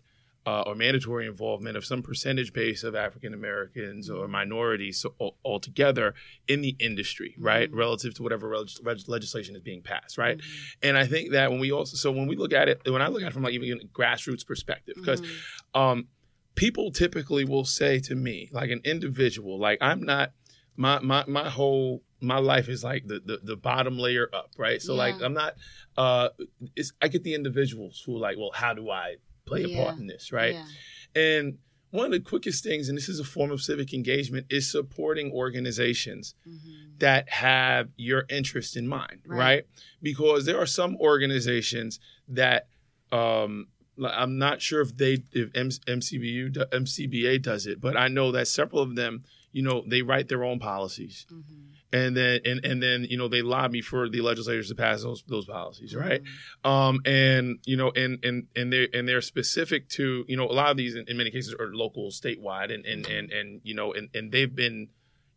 [0.46, 5.14] uh, or mandatory involvement of some percentage base of African Americans or minorities so,
[5.44, 6.14] altogether
[6.48, 7.70] in the industry, right?
[7.70, 7.76] Mhm.
[7.76, 10.38] Relative to whatever reg- legislation is being passed, right?
[10.38, 10.76] Mhm.
[10.82, 13.08] And I think that when we also, so when we look at it, when I
[13.08, 15.78] look at it from like even a grassroots perspective, because Mhm.
[15.80, 16.08] um,
[16.54, 20.32] people typically will say to me, like an individual, like I'm not
[20.74, 24.80] my my my whole my life is like the the, the bottom layer up, right?
[24.82, 25.54] So like I'm not
[25.96, 26.28] uh
[26.76, 29.16] it's I get the individuals who are like, well, how do I
[29.46, 30.54] play a part in this, right?
[30.54, 30.66] Yeah.
[31.14, 31.58] And
[31.90, 35.32] one of the quickest things, and this is a form of civic engagement, is supporting
[35.32, 36.98] organizations Mhm.
[37.00, 39.38] that have your interest in mind, Right.
[39.38, 39.64] right?
[40.00, 41.98] Because there are some organizations
[42.28, 42.68] that
[43.12, 43.66] um,
[44.04, 48.80] I'm not sure if they if MCBU MCBA does it, but I know that several
[48.82, 51.69] of them, you know, they write their own policies, Mhm.
[51.92, 55.22] And then and and then you know they lobby for the legislators to pass those
[55.26, 56.22] those policies, right?
[56.22, 56.68] Mhm.
[56.70, 60.52] um, and you know, and and and they and they're specific to you know a
[60.52, 63.74] lot of these in, in many cases are local, statewide, and and and and you
[63.74, 64.88] know, and and they've been,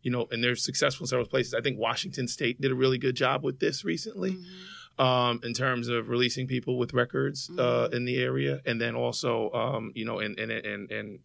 [0.02, 1.54] you know, and they're successful in several places.
[1.54, 5.02] I think Washington State did a really good job with this recently, Mhm.
[5.04, 7.94] um, in terms of releasing people with records uh, Mhm.
[7.94, 11.18] in the area, and then also, um, you know, and and and and.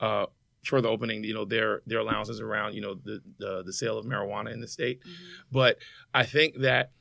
[0.00, 0.26] Uh,
[0.64, 4.06] further opening, you know, their their allowances around, you know, the, the the sale of
[4.06, 5.00] marijuana in the state.
[5.04, 5.12] Mhm.
[5.50, 5.78] But
[6.14, 6.92] I think that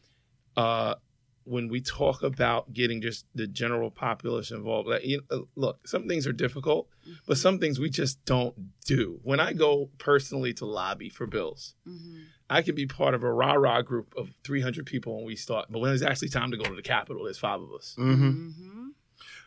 [0.57, 0.95] uh,
[1.43, 6.07] when we talk about getting just the general populace involved, like, you know, look, some
[6.07, 6.87] things are difficult,
[7.25, 8.55] but some things we just don't
[8.85, 9.19] do.
[9.23, 12.25] When I go personally to lobby for bills, Mhm.
[12.49, 15.67] I can be part of a rah rah group of 300 people when we start,
[15.69, 17.95] but when it's actually time to go to the Capitol, there's five of us.
[17.97, 18.89] Mm-hmm.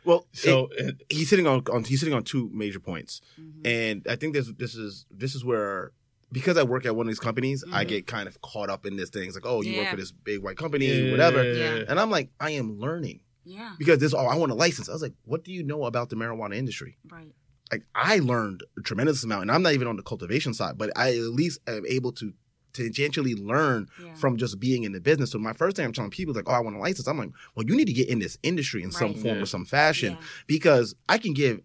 [0.05, 3.67] Well, So it- it- he's sitting on, on he's sitting on two major points, Mhm.
[3.67, 5.93] and I think this this is this is where
[6.33, 7.89] because I work at one of these companies, I Mhm.
[7.89, 9.27] get kind of caught up in this thing.
[9.29, 11.85] It's like, oh, you work for this big white company, whatever, Yeah.
[11.89, 13.75] and I'm like, I am learning Yeah.
[13.79, 14.13] because this.
[14.13, 14.89] Oh, I want a license.
[14.89, 16.99] I was like, what do you know about the marijuana industry?
[17.11, 17.33] Right.
[17.73, 20.93] like I learned a tremendous amount, and I'm not even on the cultivation side, but
[20.97, 22.35] I at least am able to
[22.75, 24.13] tangentially learn Yeah.
[24.15, 25.31] from just being in the business.
[25.31, 27.07] So my first thing I'm telling people is like, oh, I want a license.
[27.09, 29.43] I'm like, well, you need to get in this industry in some form Yeah.
[29.43, 30.27] or some fashion Yeah.
[30.47, 31.61] because I can give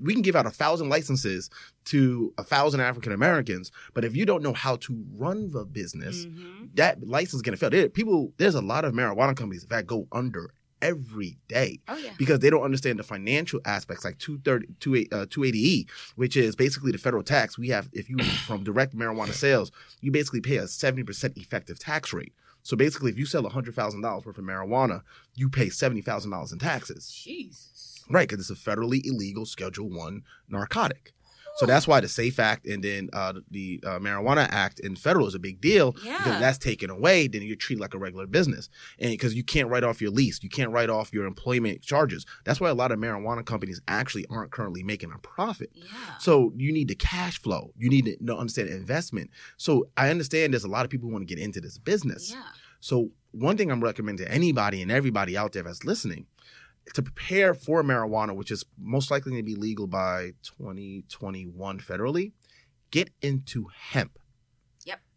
[0.00, 1.50] we can give out a thousand licenses
[1.86, 6.24] to a thousand African Americans, but if you don't know how to run the business,
[6.26, 6.70] Mhm.
[6.76, 7.68] that license is gonna fail.
[7.70, 10.50] There, people, there's a lot of marijuana companies that go under
[10.84, 12.10] every day Oh yeah.
[12.18, 16.98] because they don't understand the financial aspects like 230 uh, 280e which is basically the
[16.98, 21.36] federal tax we have if you from direct marijuana sales you basically pay a 70%
[21.38, 22.32] effective tax rate
[22.62, 25.02] so basically if you sell $100000 worth of marijuana
[25.34, 28.04] you pay $70000 in taxes Jesus.
[28.10, 31.12] right because it's a federally illegal schedule one narcotic
[31.56, 35.26] so that's why the safe act and then uh, the uh, marijuana act in federal
[35.26, 36.18] is a big deal Yeah.
[36.18, 38.68] because that's taken away then you're treated like a regular business.
[38.98, 40.40] And because you can't write off your lease.
[40.42, 42.26] You can't write off your employment charges.
[42.44, 45.70] That's why a lot of marijuana companies actually aren't currently making a profit.
[45.74, 45.84] Yeah.
[46.18, 47.72] so you need the cash flow.
[47.78, 49.30] You need to know, understand investment.
[49.56, 52.32] So i understand there's a lot of people who want to get into this business.
[52.32, 52.42] Yeah.
[52.80, 56.26] so one thing i'm recommending to anybody and everybody out there that's listening
[56.92, 62.32] to prepare for marijuana which is most likely to be legal by 2021 federally
[62.94, 64.20] get into hemp.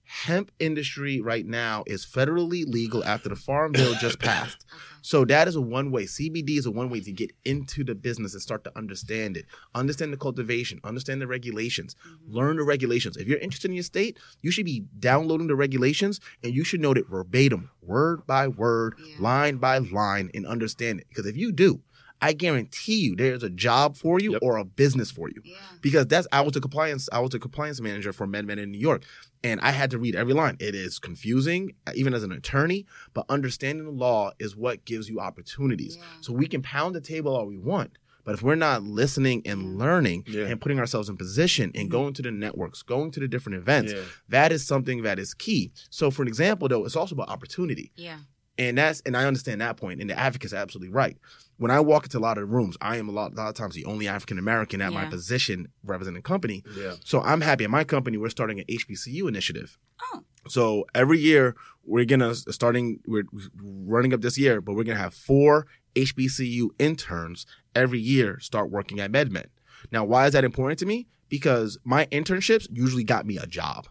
[0.08, 4.66] Hemp industry right now is federally legal after the farm bill just passed
[5.02, 6.04] so that is a one way.
[6.04, 9.46] CBD is a one way to get into the business and start to understand it,
[9.74, 12.34] understand the cultivation, understand the regulations, Mhm.
[12.34, 13.16] learn the regulations.
[13.16, 16.82] If you're interested in your state, you should be downloading the regulations and you should
[16.82, 19.16] know it verbatim, word by word, Yeah.
[19.22, 21.08] line by line, and understand it.
[21.08, 21.82] Because if you do,
[22.20, 24.40] I guarantee you there's a job for you Yep.
[24.42, 25.40] or a business for you.
[25.46, 25.54] Yeah.
[25.82, 28.80] Because that's I was a compliance I was a compliance manager for MedMen in New
[28.80, 29.04] York,
[29.44, 30.58] and I had to read every line.
[30.60, 35.20] It is confusing, even as an attorney, but understanding the law is what gives you
[35.20, 35.98] opportunities.
[35.98, 36.04] Yeah.
[36.22, 39.78] So we can pound the table all we want, but if we're not listening and
[39.78, 40.46] learning Yeah.
[40.46, 41.92] and putting ourselves in position and Mhm.
[41.92, 44.02] going to the networks, going to the different events, yeah.
[44.30, 45.72] that is something that is key.
[45.90, 47.92] So for an example, though, it's also about opportunity.
[47.96, 48.20] Yeah.
[48.58, 51.18] And that's and I understand that point, and the advocate's absolutely right.
[51.58, 53.56] When I walk into a lot of rooms, I am a lot, a lot of
[53.56, 56.64] times the only African American at my position representing the company.
[56.76, 56.96] Yeah.
[57.04, 58.18] So I'm happy at my company.
[58.18, 59.78] We're starting an HBCU initiative.
[60.14, 60.24] Oh.
[60.48, 63.26] So every year we're gonna starting we're
[63.62, 67.46] running up this year, but we're gonna have four HBCU interns
[67.76, 69.48] every year start working at MedMen.
[69.92, 71.08] Now, why is that important to me?
[71.30, 73.88] Because my internships usually got me a job.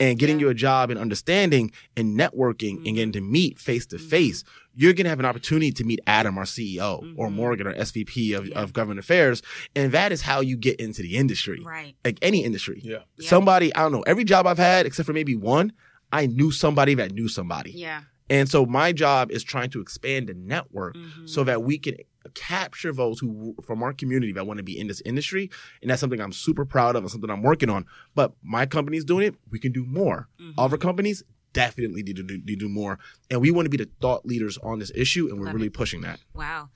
[0.00, 0.46] And getting Yeah.
[0.46, 2.86] you a job and understanding and networking Mhm.
[2.86, 4.42] and getting to meet face to face,
[4.74, 7.32] you're going to have an opportunity to meet Adam, our CEO, or Mhm.
[7.34, 8.60] Morgan, our SVP of, Yeah.
[8.60, 9.40] of government affairs.
[9.76, 11.94] And that is how you get into the industry Right.
[12.04, 12.80] like any industry.
[12.82, 12.98] Yeah.
[13.18, 13.28] Yeah.
[13.28, 15.72] Somebody, I don't know, every job I've had, except for maybe one,
[16.12, 17.70] I knew somebody that knew somebody.
[17.72, 18.02] Yeah.
[18.30, 21.28] And so my job is trying to expand the network Mhm.
[21.28, 21.96] so that we can
[22.30, 25.50] capture votes who from our community that want to be in this industry,
[25.82, 27.84] and that's something I'm super proud of and something I'm working on.
[28.14, 29.34] But my company's doing it.
[29.50, 30.28] We can do more.
[30.40, 30.54] Mhm.
[30.58, 31.22] Other companies
[31.52, 32.98] definitely need to do, need to do more,
[33.30, 35.66] and we want to be the thought leaders on this issue, and we're Love really
[35.68, 35.72] it.
[35.74, 36.18] pushing that.
[36.34, 36.70] Wow.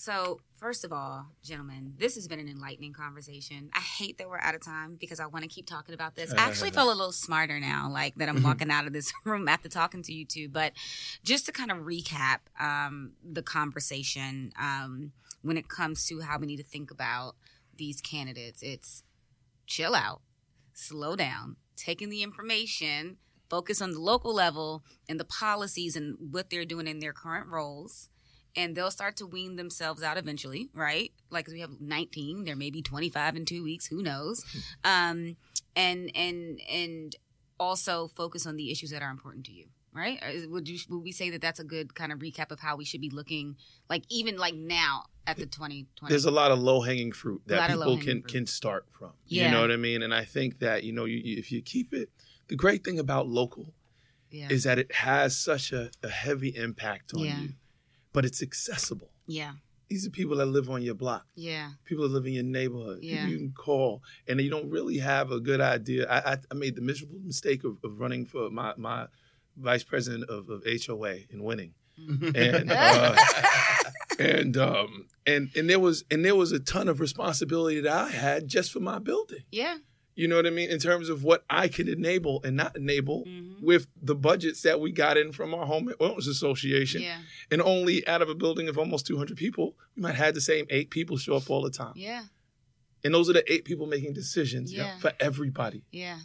[0.00, 3.68] So, first of all, gentlemen, this has been an enlightening conversation.
[3.74, 6.32] I hate that we're out of time because I want to keep talking about this.
[6.32, 9.46] I actually feel a little smarter now, like that I'm walking out of this room
[9.46, 10.48] after talking to you two.
[10.48, 10.72] But
[11.22, 16.46] just to kind of recap um, the conversation um, when it comes to how we
[16.46, 17.36] need to think about
[17.76, 19.02] these candidates, it's
[19.66, 20.22] chill out,
[20.72, 23.18] slow down, taking the information,
[23.50, 27.48] focus on the local level and the policies and what they're doing in their current
[27.48, 28.08] roles
[28.56, 31.12] and they'll start to wean themselves out eventually, right?
[31.30, 34.44] Like we have 19, there may be 25 in two weeks, who knows?
[34.84, 35.36] Um,
[35.76, 37.14] and and and
[37.58, 40.18] also focus on the issues that are important to you, right?
[40.48, 42.84] Would you would we say that that's a good kind of recap of how we
[42.84, 43.56] should be looking,
[43.88, 46.10] like even like now at the 2020?
[46.10, 48.28] There's a lot of low hanging fruit that people can fruit.
[48.28, 49.12] can start from.
[49.26, 49.44] Yeah.
[49.46, 50.02] You know what I mean?
[50.02, 52.08] And I think that you know, you, you- if you keep it,
[52.48, 53.72] the great thing about local
[54.30, 57.40] yeah, is that it has such a, a heavy impact on Yeah.
[57.42, 57.48] you,
[58.12, 59.10] but it's accessible.
[59.26, 59.52] yeah,
[59.88, 61.26] These are people that live on your block.
[61.34, 62.98] yeah, People that live in your neighborhood.
[63.02, 63.16] Yeah.
[63.24, 66.08] People you can call, and you don't really have a good idea.
[66.08, 69.06] I, I, I made the miserable mistake of, of running for my, my
[69.56, 71.74] vice president of, of HOA and winning.
[72.34, 73.16] And uh,
[74.18, 78.08] and um and and there was and there was a ton of responsibility that I
[78.10, 79.40] had just for my building.
[79.52, 79.76] yeah,
[80.16, 80.68] You know what I mean?
[80.70, 83.60] In terms of what I can enable and not enable Mhm.
[83.62, 87.00] with the budgets that we got in from our home owners association.
[87.02, 90.40] yeah, And only out of a building of almost 200 people, we might have the
[90.40, 91.94] same eight people show up all the time.
[91.96, 92.24] yeah,
[93.04, 94.98] And those are the eight people making decisions Yeah.
[94.98, 95.84] for everybody.
[95.90, 96.20] yeah,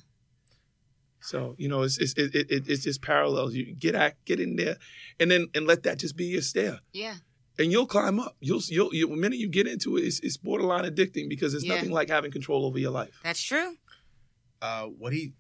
[1.22, 3.54] So you know, it's it's it, it, it's just parallels.
[3.56, 4.78] You get at, get in there,
[5.20, 7.16] and then and let that just be your stair, yeah,
[7.60, 8.36] and you'll climb up.
[8.40, 11.66] You'll you'll you, the minute you get into it, it's, it's borderline addicting because there's
[11.66, 11.76] Yeah.
[11.76, 13.12] nothing like having control over your life.
[13.24, 13.76] that's true.
[14.62, 15.34] Uh, what he,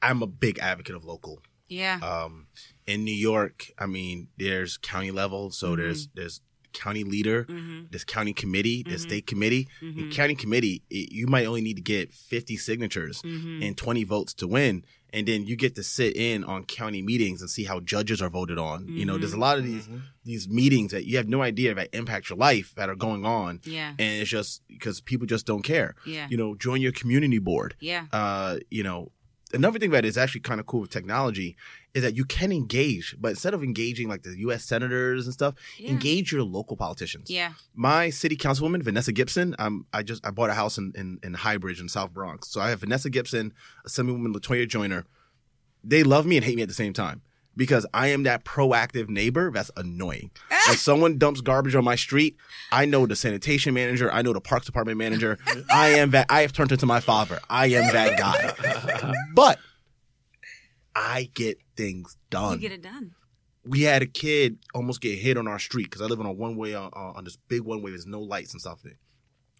[0.00, 1.42] I'm a big advocate of local.
[1.68, 2.48] Yeah, Um,
[2.86, 6.40] in New York, I mean, there's county level, so there's there's
[6.72, 7.82] county leader, mm-hmm.
[7.90, 9.08] there's county committee, there's Mhm.
[9.08, 9.68] state committee.
[9.80, 10.10] Mm-hmm.
[10.10, 13.62] County committee, it, you might only need to get 50 signatures Mm-hmm.
[13.62, 17.40] and 20 votes to win, and then you get to sit in on county meetings
[17.40, 18.86] and see how judges are voted on.
[18.88, 19.88] You know, there's a lot of these
[20.24, 23.60] these meetings that you have no idea that impact your life that are going on,
[23.64, 25.94] yeah, and it's just because people just don't care.
[26.06, 27.74] yeah, You know, join your community board.
[27.80, 29.10] Yeah, uh, you know,
[29.52, 31.56] another thing that is actually kind of cool with technology
[31.94, 34.64] is that you can engage, but instead of engaging like the U.S.
[34.64, 37.30] senators and stuff, yeah, engage your local politicians.
[37.30, 41.18] yeah, My city councilwoman Vanessa Gibson, um, I just I bought a house in in,
[41.22, 43.52] in Highbridge in South Bronx, so I have Vanessa Gibson,
[43.86, 45.04] Assemblywoman Latoya Joyner.
[45.82, 47.22] They love me and hate me at the same time
[47.60, 50.30] because I am that proactive neighbor that's annoying.
[50.70, 52.36] If someone dumps garbage on my street,
[52.70, 55.36] I know the sanitation manager, I know the parks department manager.
[55.70, 57.38] I am that I have turned into my father.
[57.50, 59.12] I am that guy.
[59.34, 59.58] But
[60.94, 62.58] I get things you done.
[62.60, 63.12] get it done.
[63.64, 66.32] We had a kid almost get hit on our street because I live on a
[66.32, 67.90] one way on, uh, uh, on this big one way.
[67.90, 68.80] There's no lights and stuff.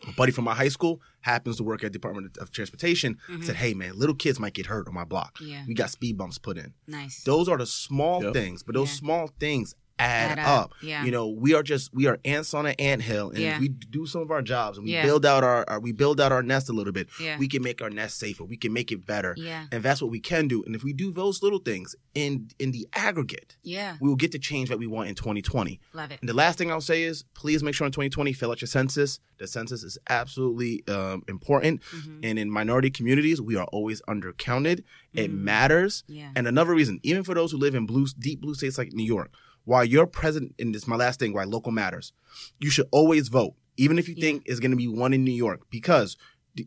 [0.09, 3.19] A buddy from my high school happens to work at Department of Transportation.
[3.29, 3.45] Mhm.
[3.45, 5.39] Said, "Hey man, little kids might get hurt on my block.
[5.41, 6.73] Yeah, We got speed bumps put in.
[6.87, 7.23] nice.
[7.25, 8.33] Those are the small Yep.
[8.33, 8.95] things, but those Yeah.
[8.97, 10.65] small things add, Add up.
[10.65, 10.73] up.
[10.83, 11.05] Yeah.
[11.05, 13.55] You know, we are just we are ants on an anthill, and Yeah.
[13.55, 15.05] if we do some of our jobs and we Yeah.
[15.05, 17.63] build out our, our we build out our nest a little bit, Yeah, we can
[17.63, 18.45] make our nest safer.
[18.45, 20.63] We can make it better, yeah, and that's what we can do.
[20.65, 23.97] And if we do those little things in in the aggregate, yeah.
[24.01, 25.81] we will get the change that we want in 2020.
[25.93, 26.19] Love it.
[26.21, 28.67] And the last thing I'll say is, please make sure in 2020 fill out your
[28.69, 29.21] census.
[29.39, 32.19] The census is absolutely um, important, Mhm.
[32.23, 34.83] and in minority communities, we are always undercounted.
[35.15, 35.39] It Mm.
[35.43, 36.05] matters.
[36.07, 38.93] Yeah, And another reason, even for those who live in blue, deep blue states like
[38.93, 39.33] New York,
[39.71, 42.13] while you're present, and this is my last thing, why local matters,
[42.59, 44.25] you should always vote, even if you Yeah.
[44.25, 46.17] think it's going to be one in New York, because,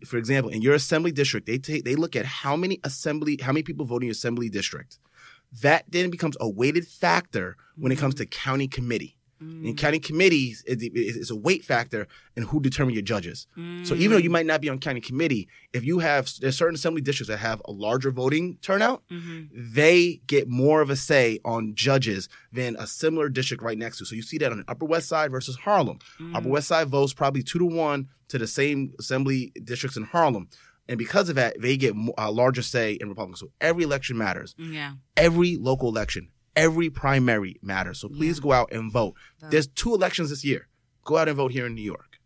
[0.05, 3.51] for example, in your assembly district, they take they look at how many assembly, how
[3.51, 4.99] many people vote in your assembly district.
[5.61, 8.31] That then becomes a weighted factor when it comes mm-hmm.
[8.31, 9.17] to county committee.
[9.43, 9.65] Mm.
[9.67, 13.47] In county committees, it- it- it's a weight factor in who determine your judges.
[13.83, 14.23] So even though Mm.
[14.23, 17.37] you might not be on county committee, if you have there's certain assembly districts that
[17.37, 19.49] have a larger voting turnout, Mhm.
[19.53, 24.05] they get more of a say on judges than a similar district right next to.
[24.05, 25.99] So you see that on the Upper West Side versus Harlem.
[26.19, 26.35] Mm.
[26.35, 30.47] Upper West Side votes probably two to one to the same assembly districts in Harlem.
[30.89, 33.39] And because of that, they get a larger say in Republicans.
[33.39, 34.53] So every election matters.
[34.57, 37.99] yeah, Every local election, every primary matters.
[37.99, 38.43] So please Yeah.
[38.43, 39.15] go out and vote.
[39.39, 39.51] Vote.
[39.51, 40.67] There's two elections this year.
[41.05, 42.19] Go out and vote here in New York.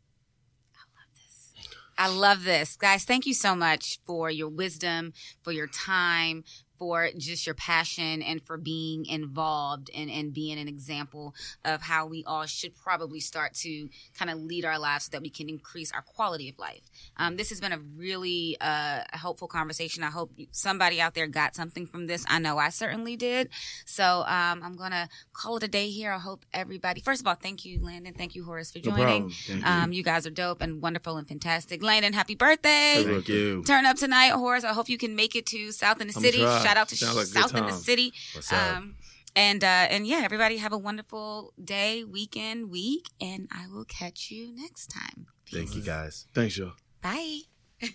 [0.76, 1.54] I love this.
[1.98, 2.76] I love this.
[2.76, 5.14] Guys, thank you so much for your wisdom,
[5.44, 6.44] for your time,
[6.78, 11.34] for just your passion and for being involved and, and being an example
[11.66, 15.22] of how we all should probably start to kind of lead our lives so that
[15.22, 16.82] we can increase our quality of life.
[17.18, 20.04] Um, this has been a really uh, helpful conversation.
[20.04, 22.26] I hope somebody out there got something from this.
[22.28, 23.50] I know I certainly did.
[23.86, 26.12] So um, I'm going to call it a day here.
[26.12, 28.14] I hope everybody, first of all, thank you, Landon.
[28.14, 29.28] Thank you, Horace, for joining.
[29.28, 29.62] No you.
[29.64, 31.82] Um, you guys are dope and wonderful and fantastic.
[31.82, 33.04] Landon, happy birthday.
[33.04, 33.64] Thank you.
[33.64, 34.64] Turn up tonight, Horace.
[34.64, 36.40] I hope you can make it to South in the I'm City.
[36.40, 36.67] trying.
[36.68, 37.72] Shout out to Sounds like South in the.
[37.72, 38.14] City.
[38.34, 38.78] What's up?
[38.78, 38.96] Um,
[39.36, 44.32] and uh, and yeah, everybody have a wonderful day, weekend, week, and I will catch
[44.32, 45.28] you next time.
[45.52, 46.28] Thank you guys.
[46.34, 46.74] Thanks, y'all.
[47.02, 47.42] Bye.